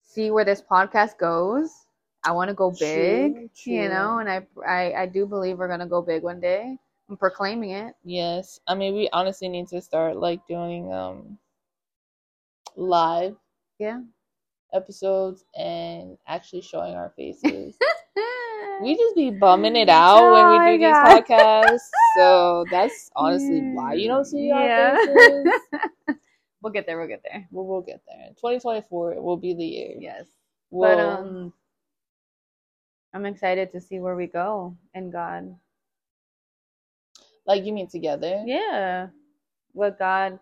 see 0.02 0.30
where 0.30 0.44
this 0.44 0.62
podcast 0.62 1.18
goes. 1.18 1.86
I 2.24 2.32
want 2.32 2.48
to 2.48 2.54
go 2.54 2.70
big 2.70 3.34
True, 3.54 3.74
you 3.74 3.88
know 3.88 4.18
and 4.18 4.28
I, 4.28 4.46
I 4.66 4.92
i 5.02 5.06
do 5.06 5.26
believe 5.26 5.58
we're 5.58 5.68
gonna 5.68 5.86
go 5.86 6.02
big 6.02 6.22
one 6.22 6.40
day 6.40 6.78
i'm 7.08 7.16
proclaiming 7.16 7.70
it 7.70 7.94
Yes. 8.04 8.60
I 8.66 8.74
mean, 8.74 8.94
we 8.94 9.08
honestly 9.12 9.48
need 9.48 9.68
to 9.68 9.80
start 9.80 10.16
like 10.16 10.46
doing 10.46 10.92
um 10.92 11.38
live 12.76 13.36
yeah 13.78 14.00
episodes 14.72 15.44
and 15.56 16.16
actually 16.26 16.62
showing 16.62 16.94
our 16.94 17.10
faces. 17.16 17.76
we 18.82 18.96
just 18.96 19.14
be 19.16 19.30
bumming 19.30 19.76
it 19.76 19.88
out 19.88 20.18
Oh 20.18 20.32
when 20.32 20.48
we 20.48 20.58
do 20.58 20.78
these 20.78 20.96
God. 20.96 21.24
podcasts. 21.26 21.90
So 22.16 22.64
that's 22.70 23.10
honestly 23.14 23.60
why 23.72 23.94
you 23.94 24.08
don't 24.08 24.24
see 24.24 24.50
our 24.50 24.66
Yeah. 24.66 24.96
faces. 24.96 25.52
we'll 26.62 26.72
get 26.72 26.86
there. 26.86 26.98
We'll 26.98 27.08
get 27.08 27.22
there. 27.22 27.46
But 27.52 27.62
we'll 27.62 27.82
get 27.82 28.02
there. 28.08 28.28
2024 28.36 29.20
will 29.22 29.36
be 29.36 29.54
the 29.54 29.64
year. 29.64 29.94
Yes. 29.98 30.26
Well, 30.70 30.96
But 30.96 31.04
um, 31.04 31.52
I'm 33.12 33.26
excited 33.26 33.72
to 33.72 33.80
see 33.80 34.00
where 34.00 34.16
we 34.16 34.26
go 34.26 34.76
in 34.94 35.10
God. 35.10 35.54
Like 37.46 37.64
you 37.64 37.72
mean 37.72 37.88
together? 37.88 38.42
Yeah. 38.46 39.08
What 39.72 39.98
God, 39.98 40.38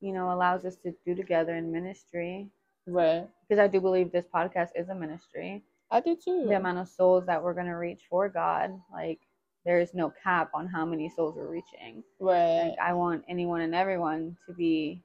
you 0.00 0.12
know, 0.12 0.32
allows 0.32 0.64
us 0.64 0.76
to 0.84 0.92
do 1.04 1.14
together 1.14 1.54
in 1.56 1.70
ministry. 1.72 2.48
Right. 2.86 3.26
Because 3.48 3.60
I 3.62 3.68
do 3.68 3.80
believe 3.80 4.10
this 4.10 4.26
podcast 4.32 4.70
is 4.74 4.88
a 4.88 4.94
ministry. 4.94 5.62
I 5.90 6.00
do 6.00 6.16
too. 6.16 6.46
The 6.48 6.56
amount 6.56 6.78
of 6.78 6.88
souls 6.88 7.26
that 7.26 7.42
we're 7.42 7.54
going 7.54 7.66
to 7.66 7.72
reach 7.72 8.02
for 8.08 8.28
God, 8.28 8.70
like, 8.92 9.18
there 9.66 9.78
is 9.80 9.92
no 9.92 10.12
cap 10.22 10.50
on 10.54 10.66
how 10.66 10.86
many 10.86 11.10
souls 11.10 11.34
we're 11.36 11.46
reaching. 11.50 12.02
right. 12.18 12.68
Like, 12.70 12.78
I 12.80 12.92
want 12.94 13.24
anyone 13.28 13.60
and 13.60 13.74
everyone 13.74 14.36
to 14.46 14.54
be 14.54 15.02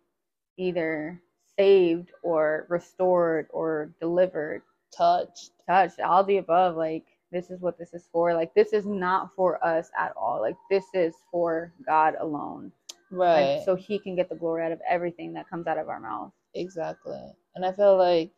either 0.58 1.20
saved 1.58 2.12
or 2.24 2.66
restored 2.70 3.48
or 3.52 3.92
delivered, 4.00 4.62
Touched. 4.96 5.52
touched, 5.68 6.00
all 6.00 6.24
the 6.24 6.38
above. 6.38 6.78
Like, 6.78 7.06
this 7.36 7.50
is 7.50 7.60
what 7.60 7.78
this 7.78 7.94
is 7.94 8.08
for. 8.12 8.34
Like, 8.34 8.54
this 8.54 8.72
is 8.72 8.86
not 8.86 9.36
for 9.36 9.64
us 9.64 9.92
at 10.00 10.14
all. 10.16 10.40
Like, 10.40 10.56
this 10.70 10.86
is 10.94 11.14
for 11.30 11.74
God 11.86 12.16
alone. 12.20 12.72
Right. 13.12 13.58
Like, 13.58 13.66
so 13.66 13.76
He 13.76 14.00
can 14.00 14.16
get 14.16 14.30
the 14.30 14.36
glory 14.36 14.64
out 14.64 14.72
of 14.72 14.80
everything 14.90 15.34
that 15.34 15.50
comes 15.50 15.68
out 15.68 15.78
of 15.78 15.90
our 15.90 16.00
mouth. 16.00 16.32
Exactly. 16.54 17.20
And 17.56 17.66
I 17.66 17.72
feel 17.74 17.98
like 17.98 18.32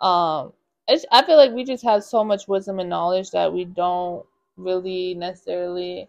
um 0.00 0.52
it's, 0.86 1.04
I 1.10 1.24
feel 1.24 1.36
like 1.36 1.52
we 1.52 1.64
just 1.64 1.84
have 1.84 2.04
so 2.04 2.22
much 2.22 2.46
wisdom 2.46 2.78
and 2.78 2.90
knowledge 2.90 3.30
that 3.30 3.52
we 3.52 3.64
don't 3.64 4.24
really 4.56 5.14
necessarily 5.14 6.08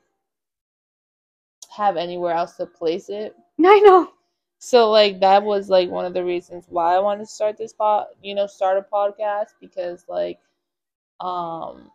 have 1.76 1.98
anywhere 1.98 2.34
else 2.34 2.58
to 2.58 2.65
place 2.65 3.10
it. 3.10 3.36
I 3.65 3.80
know. 3.80 4.12
So 4.60 4.89
like 4.89 5.22
that 5.22 5.44
was 5.44 5.70
like 5.70 5.89
one 5.89 6.06
of 6.06 6.13
the 6.13 6.24
reasons 6.24 6.65
why 6.70 6.96
I 6.96 7.00
wanted 7.00 7.22
to 7.22 7.30
start 7.30 7.58
this 7.58 7.74
pod, 7.74 8.08
you 8.22 8.36
know, 8.36 8.48
start 8.48 8.78
a 8.78 8.82
podcast 8.94 9.50
because 9.60 10.06
like 10.08 10.39
um 11.20 11.89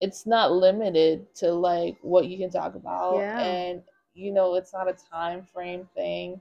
it's 0.00 0.26
not 0.26 0.52
limited 0.52 1.26
to 1.36 1.52
like 1.52 1.96
what 2.02 2.26
you 2.26 2.38
can 2.38 2.50
talk 2.50 2.74
about 2.74 3.16
Yeah. 3.16 3.40
and 3.40 3.82
you 4.14 4.32
know, 4.32 4.54
it's 4.54 4.72
not 4.72 4.88
a 4.88 4.94
time 5.10 5.46
frame 5.52 5.88
thing 5.94 6.40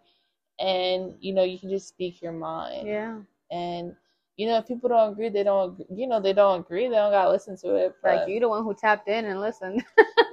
and 0.60 1.14
you 1.20 1.34
know, 1.34 1.44
you 1.44 1.60
can 1.60 1.70
just 1.70 1.88
speak 1.88 2.22
your 2.22 2.32
mind. 2.34 2.88
Yeah. 2.88 3.18
And 3.52 3.94
you 4.38 4.48
know, 4.48 4.58
if 4.58 4.68
people 4.68 4.90
don't 4.90 5.14
agree, 5.14 5.30
they 5.30 5.44
don't 5.44 5.80
you 5.94 6.08
know, 6.08 6.20
they 6.20 6.34
don't 6.34 6.62
agree, 6.62 6.88
they 6.88 6.96
don't 6.96 7.12
got 7.12 7.26
to 7.26 7.32
listen 7.32 7.58
to 7.58 7.76
it. 7.76 7.96
Like, 8.04 8.22
But, 8.22 8.28
you 8.28 8.40
the 8.40 8.50
one 8.50 8.64
who 8.64 8.74
tapped 8.74 9.08
in 9.08 9.26
and 9.26 9.40
listened. 9.42 9.84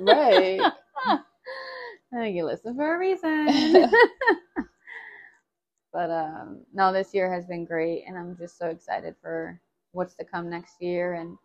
right. 0.01 0.61
You 2.13 2.45
listen 2.45 2.77
for 2.77 2.95
a 2.95 2.99
reason. 2.99 3.49
but 5.93 6.11
um, 6.11 6.61
no, 6.73 6.93
this 6.93 7.15
year 7.15 7.33
has 7.33 7.47
been 7.47 7.65
great, 7.65 8.05
and 8.07 8.17
I'm 8.19 8.37
just 8.37 8.59
so 8.59 8.69
excited 8.69 9.15
for 9.21 9.61
what's 9.93 10.15
to 10.17 10.25
come 10.25 10.51
next 10.51 10.81
year. 10.81 11.15
And 11.15 11.37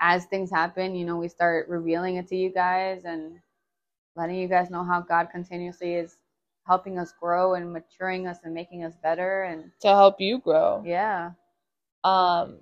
as 0.00 0.26
things 0.26 0.50
happen, 0.50 0.94
you 0.94 1.04
know, 1.06 1.16
we 1.16 1.28
start 1.28 1.68
revealing 1.68 2.16
it 2.16 2.28
to 2.28 2.36
you 2.36 2.50
guys 2.52 3.04
and 3.04 3.40
letting 4.16 4.36
you 4.36 4.48
guys 4.48 4.70
know 4.70 4.84
how 4.84 5.00
God 5.00 5.28
continuously 5.30 5.94
is 5.94 6.16
helping 6.66 6.98
us 6.98 7.12
grow 7.20 7.54
and 7.54 7.72
maturing 7.72 8.26
us 8.26 8.38
and 8.44 8.54
making 8.54 8.84
us 8.84 8.96
better. 9.02 9.42
And 9.44 9.72
to 9.80 9.88
help 9.88 10.20
you 10.20 10.38
grow. 10.38 10.86
yeah, 10.86 11.32
um 12.04 12.58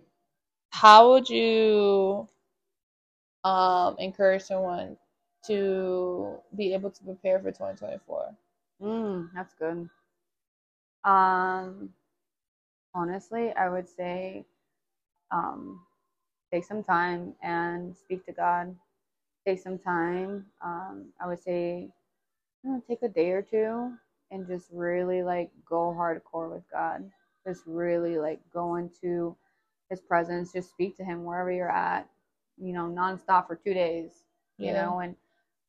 how 0.70 1.12
would 1.12 1.28
you 1.28 2.28
um 3.44 3.96
encourage 3.98 4.42
someone 4.42 4.96
to 5.46 6.36
be 6.56 6.72
able 6.74 6.90
to 6.90 7.04
prepare 7.04 7.38
for 7.40 7.50
2024 7.52 8.34
Mm, 8.82 9.30
that's 9.34 9.54
good. 9.54 9.88
Um, 11.04 11.94
honestly, 12.94 13.52
I 13.54 13.68
would 13.68 13.88
say, 13.88 14.46
um, 15.30 15.86
take 16.52 16.64
some 16.64 16.84
time 16.84 17.34
and 17.42 17.96
speak 17.96 18.24
to 18.26 18.32
God. 18.32 18.74
Take 19.46 19.60
some 19.60 19.78
time. 19.78 20.46
Um, 20.64 21.06
I 21.20 21.26
would 21.28 21.42
say, 21.42 21.88
you 22.64 22.70
know, 22.70 22.82
take 22.88 23.02
a 23.02 23.08
day 23.08 23.32
or 23.32 23.42
two 23.42 23.92
and 24.30 24.46
just 24.46 24.68
really 24.72 25.22
like 25.22 25.50
go 25.68 25.94
hardcore 25.98 26.52
with 26.52 26.64
God. 26.72 27.10
Just 27.46 27.62
really 27.66 28.18
like 28.18 28.40
go 28.52 28.76
into 28.76 29.36
His 29.90 30.00
presence. 30.00 30.52
Just 30.52 30.70
speak 30.70 30.96
to 30.98 31.04
Him 31.04 31.24
wherever 31.24 31.52
you're 31.52 31.70
at. 31.72 32.08
You 32.58 32.74
know, 32.74 32.84
nonstop 32.86 33.46
for 33.48 33.56
two 33.56 33.74
days. 33.74 34.12
You 34.58 34.72
Yeah. 34.72 34.74
know, 34.74 35.00
and 35.00 35.16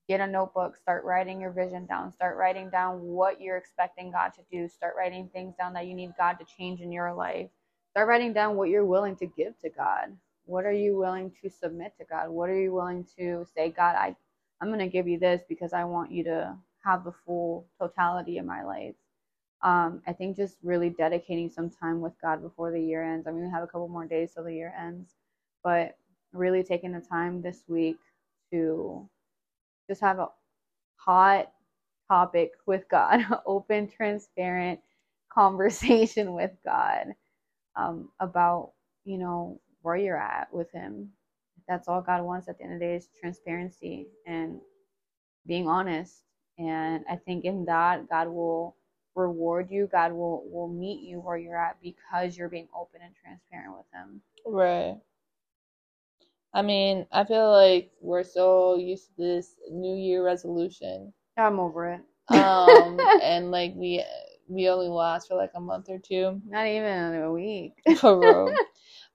get 0.08 0.20
a 0.22 0.28
notebook, 0.28 0.76
start 0.76 1.04
writing 1.06 1.40
your 1.42 1.52
vision 1.52 1.86
down, 1.86 2.12
start 2.12 2.38
writing 2.38 2.70
down 2.70 3.02
what 3.02 3.40
you're 3.42 3.58
expecting 3.58 4.12
God 4.12 4.32
to 4.36 4.42
do, 4.52 4.68
start 4.68 4.96
writing 4.98 5.30
things 5.34 5.56
down 5.58 5.74
that 5.74 5.88
you 5.88 5.96
need 5.96 6.14
God 6.18 6.34
to 6.40 6.46
change 6.46 6.82
in 6.82 6.92
your 6.92 7.14
life. 7.14 7.50
Start 7.92 8.08
writing 8.10 8.34
down 8.34 8.56
what 8.58 8.70
you're 8.70 8.86
willing 8.86 9.16
to 9.18 9.28
give 9.28 9.58
to 9.62 9.70
God. 9.70 10.16
What 10.50 10.66
are 10.66 10.74
you 10.74 10.98
willing 10.98 11.32
to 11.44 11.50
submit 11.50 11.94
to 12.00 12.06
God? 12.06 12.30
What 12.30 12.50
are 12.50 12.60
you 12.60 12.74
willing 12.74 13.06
to 13.20 13.46
say, 13.56 13.70
God, 13.70 13.96
I, 13.96 14.16
I'm 14.60 14.70
going 14.70 14.80
to 14.80 14.88
give 14.88 15.08
you 15.08 15.20
this 15.20 15.44
because 15.48 15.74
I 15.74 15.84
want 15.84 16.12
you 16.12 16.24
to 16.26 16.56
have 16.84 17.04
the 17.04 17.14
full 17.26 17.68
totality 17.80 18.40
of 18.40 18.48
my 18.48 18.64
life. 18.64 18.96
Um, 19.62 20.02
I 20.08 20.14
think 20.14 20.38
just 20.38 20.58
really 20.64 20.90
dedicating 20.90 21.52
some 21.52 21.70
time 21.70 22.02
with 22.02 22.14
God 22.22 22.42
before 22.42 22.72
the 22.72 22.82
year 22.82 23.04
ends. 23.04 23.28
I 23.28 23.32
mean, 23.32 23.44
we 23.46 23.52
have 23.52 23.64
a 23.64 23.68
couple 23.68 23.90
more 23.90 24.08
days 24.08 24.34
till 24.34 24.46
the 24.46 24.54
year 24.56 24.74
ends, 24.80 25.14
but 25.64 25.98
really 26.34 26.64
taking 26.64 26.94
the 26.94 27.02
time 27.02 27.44
this 27.44 27.64
week 27.68 27.98
to 28.52 29.08
just 29.88 30.02
have 30.02 30.20
a 30.20 30.30
hot 30.98 31.52
topic 32.08 32.54
with 32.66 32.86
God, 32.90 33.26
open, 33.46 33.88
transparent 33.90 34.80
conversation 35.32 36.34
with 36.36 36.52
God 36.66 37.08
um, 37.76 38.10
about, 38.20 38.74
you 39.06 39.18
know, 39.20 39.60
where 39.82 39.96
you're 39.98 40.18
at 40.22 40.54
with 40.54 40.72
Him. 40.72 41.10
That's 41.68 41.88
all 41.88 42.02
God 42.02 42.24
wants 42.24 42.48
at 42.50 42.58
the 42.58 42.64
end 42.66 42.74
of 42.76 42.80
the 42.80 42.86
day 42.86 42.96
is 42.96 43.10
transparency 43.20 44.08
and 44.26 44.60
being 45.48 45.68
honest. 45.68 46.24
And 46.58 47.06
I 47.10 47.16
think 47.18 47.46
in 47.46 47.66
that, 47.66 48.10
God 48.10 48.28
will 48.30 48.76
reward 49.16 49.70
you. 49.72 49.88
God 49.92 50.14
will 50.14 50.44
will 50.50 50.68
meet 50.70 51.02
you 51.02 51.20
where 51.20 51.38
you're 51.38 51.58
at 51.58 51.78
because 51.82 52.38
you're 52.38 52.50
being 52.50 52.70
open 52.76 53.02
and 53.04 53.16
transparent 53.16 53.76
with 53.78 53.86
Him. 53.94 54.22
right 54.46 54.98
i 56.54 56.62
mean 56.62 57.06
i 57.12 57.24
feel 57.24 57.52
like 57.52 57.92
we're 58.02 58.24
so 58.24 58.76
used 58.78 59.08
to 59.08 59.12
this 59.18 59.56
new 59.72 59.96
year 59.96 60.24
resolution 60.26 61.14
I'm 61.38 61.60
over 61.60 61.94
it. 61.94 62.02
um 62.30 63.12
and 63.20 63.52
like 63.52 63.74
we 63.76 64.04
we 64.48 64.70
only 64.70 64.88
last 64.88 65.28
for 65.28 65.36
like 65.36 65.52
a 65.56 65.60
month 65.60 65.90
or 65.90 66.00
two 66.00 66.42
Not 66.48 66.66
even 66.68 67.16
a 67.16 67.32
week. 67.32 67.74
for 67.98 68.20
real. 68.20 68.62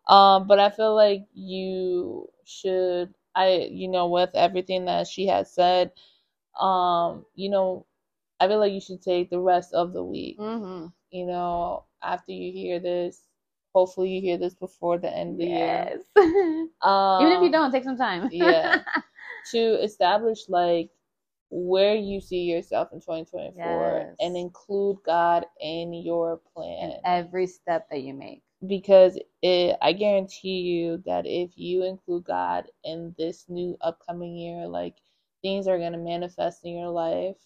Um, 0.09 0.47
but 0.47 0.59
I 0.59 0.71
feel 0.71 0.95
like 0.95 1.27
you 1.35 2.29
should, 2.45 3.14
I, 3.35 3.69
you 3.71 3.88
know, 3.88 4.09
with 4.09 4.31
everything 4.35 4.85
that 4.87 5.07
she 5.07 5.27
has 5.29 5.51
said, 5.53 5.93
um, 6.61 7.25
you 7.35 7.49
know, 7.51 7.87
I 8.40 8.49
feel 8.49 8.59
like 8.59 8.73
you 8.73 8.81
should 8.81 9.03
take 9.03 9.31
the 9.31 9.40
rest 9.40 9.73
of 9.73 9.93
the 9.93 10.05
week. 10.05 10.38
Mm-hmm. 10.38 10.87
You 11.11 11.27
know, 11.27 11.85
after 12.03 12.33
you 12.33 12.53
hear 12.53 12.79
this, 12.81 13.23
hopefully 13.75 14.11
you 14.11 14.21
hear 14.21 14.37
this 14.38 14.55
before 14.55 14.99
the 14.99 15.11
end 15.14 15.33
of 15.33 15.38
the 15.38 15.47
year. 15.47 16.01
Yes. 16.17 16.69
Um, 16.83 17.23
Even 17.27 17.33
if 17.38 17.43
you 17.43 17.51
don't, 17.51 17.73
take 17.73 17.85
some 17.85 17.97
time. 17.97 18.29
yeah. 18.33 18.83
to 19.53 19.59
establish 19.83 20.49
like 20.49 20.90
where 21.51 21.95
you 21.95 22.21
see 22.21 22.43
yourself 22.45 22.88
in 22.93 23.01
2024 23.01 23.55
Yes. 23.57 24.17
and 24.21 24.37
include 24.37 24.99
God 25.05 25.45
in 25.61 25.93
your 25.95 26.40
plan 26.55 26.90
in 26.90 26.97
every 27.05 27.47
step 27.47 27.88
that 27.90 28.01
you 28.03 28.14
make. 28.14 28.43
Because 28.66 29.18
it 29.42 29.77
I 29.83 29.92
guarantee 29.92 30.61
you 30.61 31.03
that 31.07 31.27
if 31.27 31.57
you 31.59 31.85
include 31.85 32.24
God 32.24 32.66
in 32.85 33.14
this 33.18 33.48
new 33.48 33.77
upcoming 33.81 34.37
year, 34.37 34.66
like 34.66 34.96
things 35.42 35.66
are 35.68 35.79
gonna 35.79 35.98
manifest 35.98 36.64
in 36.64 36.77
your 36.77 36.90
life. 36.90 37.37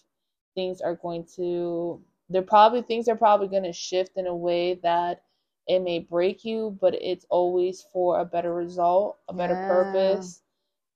Things 0.55 0.81
are 0.81 0.95
going 0.95 1.25
to 1.35 2.01
they're 2.29 2.41
probably 2.41 2.81
things 2.81 3.07
are 3.07 3.15
probably 3.15 3.47
gonna 3.47 3.73
shift 3.73 4.17
in 4.17 4.27
a 4.27 4.35
way 4.35 4.75
that 4.75 5.21
it 5.67 5.79
may 5.81 5.99
break 5.99 6.43
you, 6.45 6.77
but 6.81 6.95
it's 6.95 7.25
always 7.29 7.81
for 7.93 8.19
a 8.19 8.25
better 8.25 8.53
result, 8.53 9.17
a 9.29 9.33
better 9.33 9.55
Yeah. 9.55 9.57
purpose. 9.57 10.41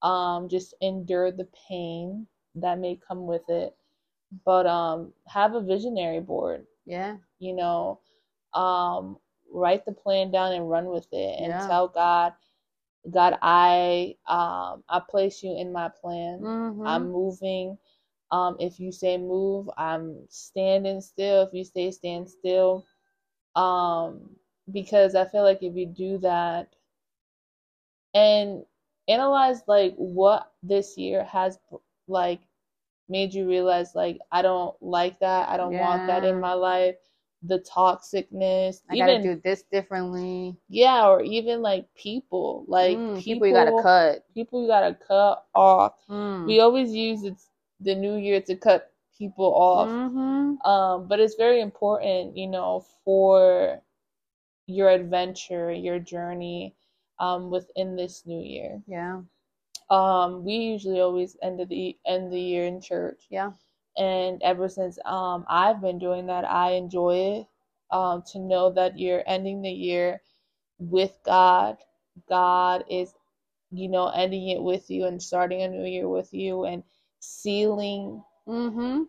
Um, 0.02 0.50
just 0.50 0.74
endure 0.82 1.32
the 1.32 1.48
pain 1.70 2.28
that 2.56 2.80
may 2.80 2.96
come 3.08 3.26
with 3.28 3.50
it. 3.50 3.76
But 4.46 4.66
um 4.68 5.14
have 5.28 5.54
a 5.56 5.62
visionary 5.62 6.20
board 6.20 6.66
Yeah. 6.86 7.18
you 7.40 7.54
know 7.54 8.00
um 8.54 9.18
write 9.54 9.86
the 9.86 9.94
plan 9.94 10.32
down 10.32 10.54
and 10.54 10.70
run 10.70 10.88
with 10.88 11.08
it 11.14 11.40
and 11.44 11.60
Yeah. 11.60 11.70
tell 11.70 11.88
god 11.88 12.34
god 13.12 13.38
i 13.42 14.16
um 14.28 14.84
i 14.90 15.00
place 15.10 15.44
you 15.44 15.56
in 15.58 15.72
my 15.74 15.90
plan 16.02 16.48
Mm-hmm. 16.48 16.86
i'm 16.86 17.12
moving 17.12 17.78
um 18.32 18.56
if 18.60 18.80
you 18.80 18.92
say 18.92 19.18
move 19.18 19.70
i'm 19.78 20.16
standing 20.30 21.02
still 21.02 21.44
if 21.44 21.54
you 21.54 21.64
say 21.64 21.92
stand 21.92 22.30
still 22.30 22.86
um 23.56 24.30
because 24.72 25.16
i 25.16 25.26
feel 25.26 25.44
like 25.44 25.62
if 25.64 25.76
you 25.76 25.86
do 25.88 26.18
that 26.18 26.76
and 28.14 28.66
analyze 29.08 29.64
like 29.68 29.96
what 29.96 30.52
this 30.64 30.98
year 30.98 31.24
has 31.26 31.60
like 32.08 32.42
made 33.10 33.34
you 33.34 33.48
realize 33.48 33.96
like 33.96 34.20
I 34.32 34.42
don't 34.42 34.76
like 34.82 35.20
that. 35.20 35.50
I 35.50 35.58
don't 35.58 35.78
want 35.78 36.06
that 36.08 36.24
in 36.24 36.40
my 36.40 36.54
life. 36.54 36.96
The 37.44 37.60
toxicness, 37.60 38.82
I 38.90 38.96
even 38.96 39.22
gotta 39.22 39.22
do 39.22 39.36
this 39.36 39.64
differently. 39.64 40.58
yeah, 40.70 41.08
or 41.08 41.22
even 41.22 41.62
like 41.62 41.94
people, 41.96 42.66
like 42.68 42.98
Mm, 42.98 43.16
people 43.16 43.48
you 43.48 43.54
gotta 43.54 43.74
cut. 43.74 44.26
people 44.34 44.62
you 44.62 44.68
gotta 44.68 44.96
cut 44.96 45.46
off. 45.54 45.96
Mm. 46.10 46.48
We 46.48 46.60
always 46.60 46.92
use 46.94 47.24
it's 47.24 47.50
the 47.80 47.96
new 47.96 48.16
year 48.16 48.42
to 48.42 48.56
cut 48.56 48.92
people 49.18 49.54
off. 49.54 49.90
Mhm. 49.90 50.58
Um, 50.66 51.08
but 51.08 51.20
it's 51.20 51.36
very 51.36 51.62
important, 51.62 52.38
you 52.38 52.48
know, 52.48 52.86
for 53.04 53.82
your 54.68 54.90
adventure, 54.90 55.72
your 55.72 56.00
journey, 56.00 56.76
um, 57.20 57.50
within 57.52 57.96
this 57.96 58.26
new 58.26 58.40
year. 58.42 58.82
Yeah. 58.88 59.22
Um, 59.90 60.44
we 60.46 60.54
usually 60.54 61.00
always 61.00 61.38
end 61.42 61.60
of 61.62 61.70
the 61.70 61.98
end 62.06 62.32
the 62.32 62.40
year 62.40 62.66
in 62.66 62.82
church. 62.82 63.26
Yeah. 63.30 63.52
And 63.98 64.42
ever 64.44 64.68
since 64.70 64.98
um 65.06 65.46
I've 65.50 65.82
been 65.82 66.00
doing 66.00 66.28
that, 66.28 66.46
I 66.50 66.72
enjoy 66.72 67.16
it. 67.40 67.48
Um, 67.92 68.24
to 68.32 68.40
know 68.40 68.72
that 68.72 68.98
you're 69.00 69.24
ending 69.28 69.62
the 69.62 69.72
year 69.72 70.22
with 70.80 71.18
God. 71.26 71.78
God 72.28 72.84
is, 72.90 73.14
you 73.72 73.88
know, 73.90 74.08
ending 74.10 74.50
it 74.50 74.62
with 74.62 74.90
you 74.90 75.06
and 75.06 75.22
starting 75.22 75.62
a 75.62 75.68
new 75.70 75.86
year 75.86 76.08
with 76.10 76.34
you 76.34 76.66
and 76.66 76.84
sealing 77.20 78.24
Mhm. 78.48 79.08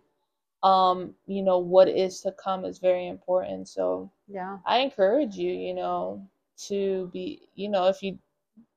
um, 0.62 1.14
you 1.26 1.42
know, 1.42 1.58
what 1.58 1.88
is 1.88 2.20
to 2.22 2.32
come 2.32 2.64
is 2.64 2.78
very 2.78 3.06
important. 3.06 3.68
So 3.68 4.10
Yeah. 4.28 4.58
I 4.64 4.78
encourage 4.78 5.36
you, 5.36 5.50
you 5.52 5.74
know, 5.74 6.26
to 6.68 7.08
be, 7.12 7.48
you 7.54 7.68
know, 7.68 7.86
if 7.88 8.02
you 8.02 8.18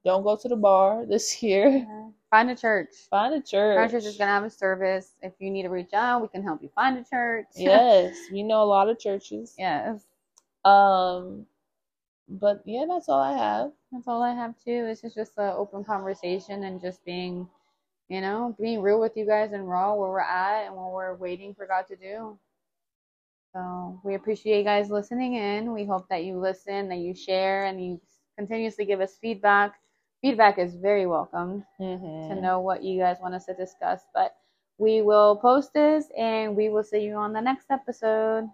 don't 0.04 0.24
go 0.24 0.36
to 0.36 0.48
the 0.48 0.56
bar 0.56 1.06
this 1.10 1.42
year, 1.44 1.88
Yeah. 1.88 2.10
Find 2.30 2.50
a 2.50 2.56
church. 2.56 2.90
find 3.10 3.34
a 3.34 3.42
church. 3.42 3.78
Our 3.78 3.88
church. 3.88 4.04
is 4.04 4.18
gonna 4.18 4.32
have 4.32 4.44
a 4.44 4.50
service. 4.50 5.14
If 5.22 5.34
you 5.40 5.50
need 5.50 5.64
to 5.64 5.70
reach 5.70 5.94
out, 5.94 6.22
we 6.22 6.28
can 6.28 6.44
help 6.44 6.62
you 6.62 6.70
find 6.76 6.98
a 6.98 7.04
church. 7.04 7.48
Yes, 7.56 8.18
we 8.32 8.44
know 8.44 8.64
a 8.64 8.66
lot 8.66 8.90
of 8.90 9.00
churches. 9.00 9.56
yes. 9.58 10.02
Um, 10.66 11.46
but 12.28 12.62
yeah, 12.66 12.86
that's 12.88 13.08
all 13.08 13.22
I 13.22 13.38
have. 13.38 13.72
That's 13.92 14.08
all 14.08 14.22
I 14.22 14.34
have 14.34 14.56
too. 14.64 14.86
This 14.86 15.04
is 15.04 15.14
just 15.14 15.38
an 15.38 15.54
open 15.56 15.84
conversation 15.84 16.64
and 16.66 16.82
just 16.82 17.04
being, 17.06 17.48
you 18.10 18.20
know, 18.20 18.56
being 18.60 18.82
real 18.82 19.00
with 19.00 19.16
you 19.16 19.26
guys 19.26 19.54
and 19.54 19.68
raw 19.70 19.94
where 19.96 20.10
we're 20.10 20.20
at 20.20 20.66
and 20.68 20.76
what 20.76 20.92
we're 20.92 21.16
waiting 21.16 21.54
for 21.54 21.66
God 21.66 21.88
to 21.88 21.96
do. 21.96 22.38
So 23.54 24.02
we 24.04 24.16
appreciate 24.16 24.60
you 24.60 24.64
guys 24.66 24.90
listening 24.90 25.36
in. 25.36 25.72
We 25.74 25.86
hope 25.86 26.08
that 26.10 26.26
you 26.26 26.38
listen, 26.38 26.90
that 26.90 26.98
you 26.98 27.16
share, 27.16 27.66
and 27.66 27.84
you 27.84 28.02
continuously 28.38 28.86
give 28.86 29.00
us 29.02 29.16
feedback. 29.22 29.76
Feedback 30.22 30.58
is 30.58 30.76
very 30.76 31.06
welcome 31.06 31.66
to 32.28 32.36
Mm-hmm. 32.36 32.42
know 32.42 32.60
what 32.60 32.84
you 32.84 33.00
guys 33.00 33.18
want 33.22 33.36
us 33.36 33.46
to 33.46 33.54
discuss. 33.54 34.06
But 34.14 34.36
we 34.78 35.02
will 35.02 35.36
post 35.38 35.74
this 35.74 36.10
and 36.18 36.56
we 36.56 36.70
will 36.70 36.84
see 36.84 37.02
you 37.04 37.16
on 37.16 37.34
the 37.34 37.42
next 37.42 37.70
episode. 37.72 38.50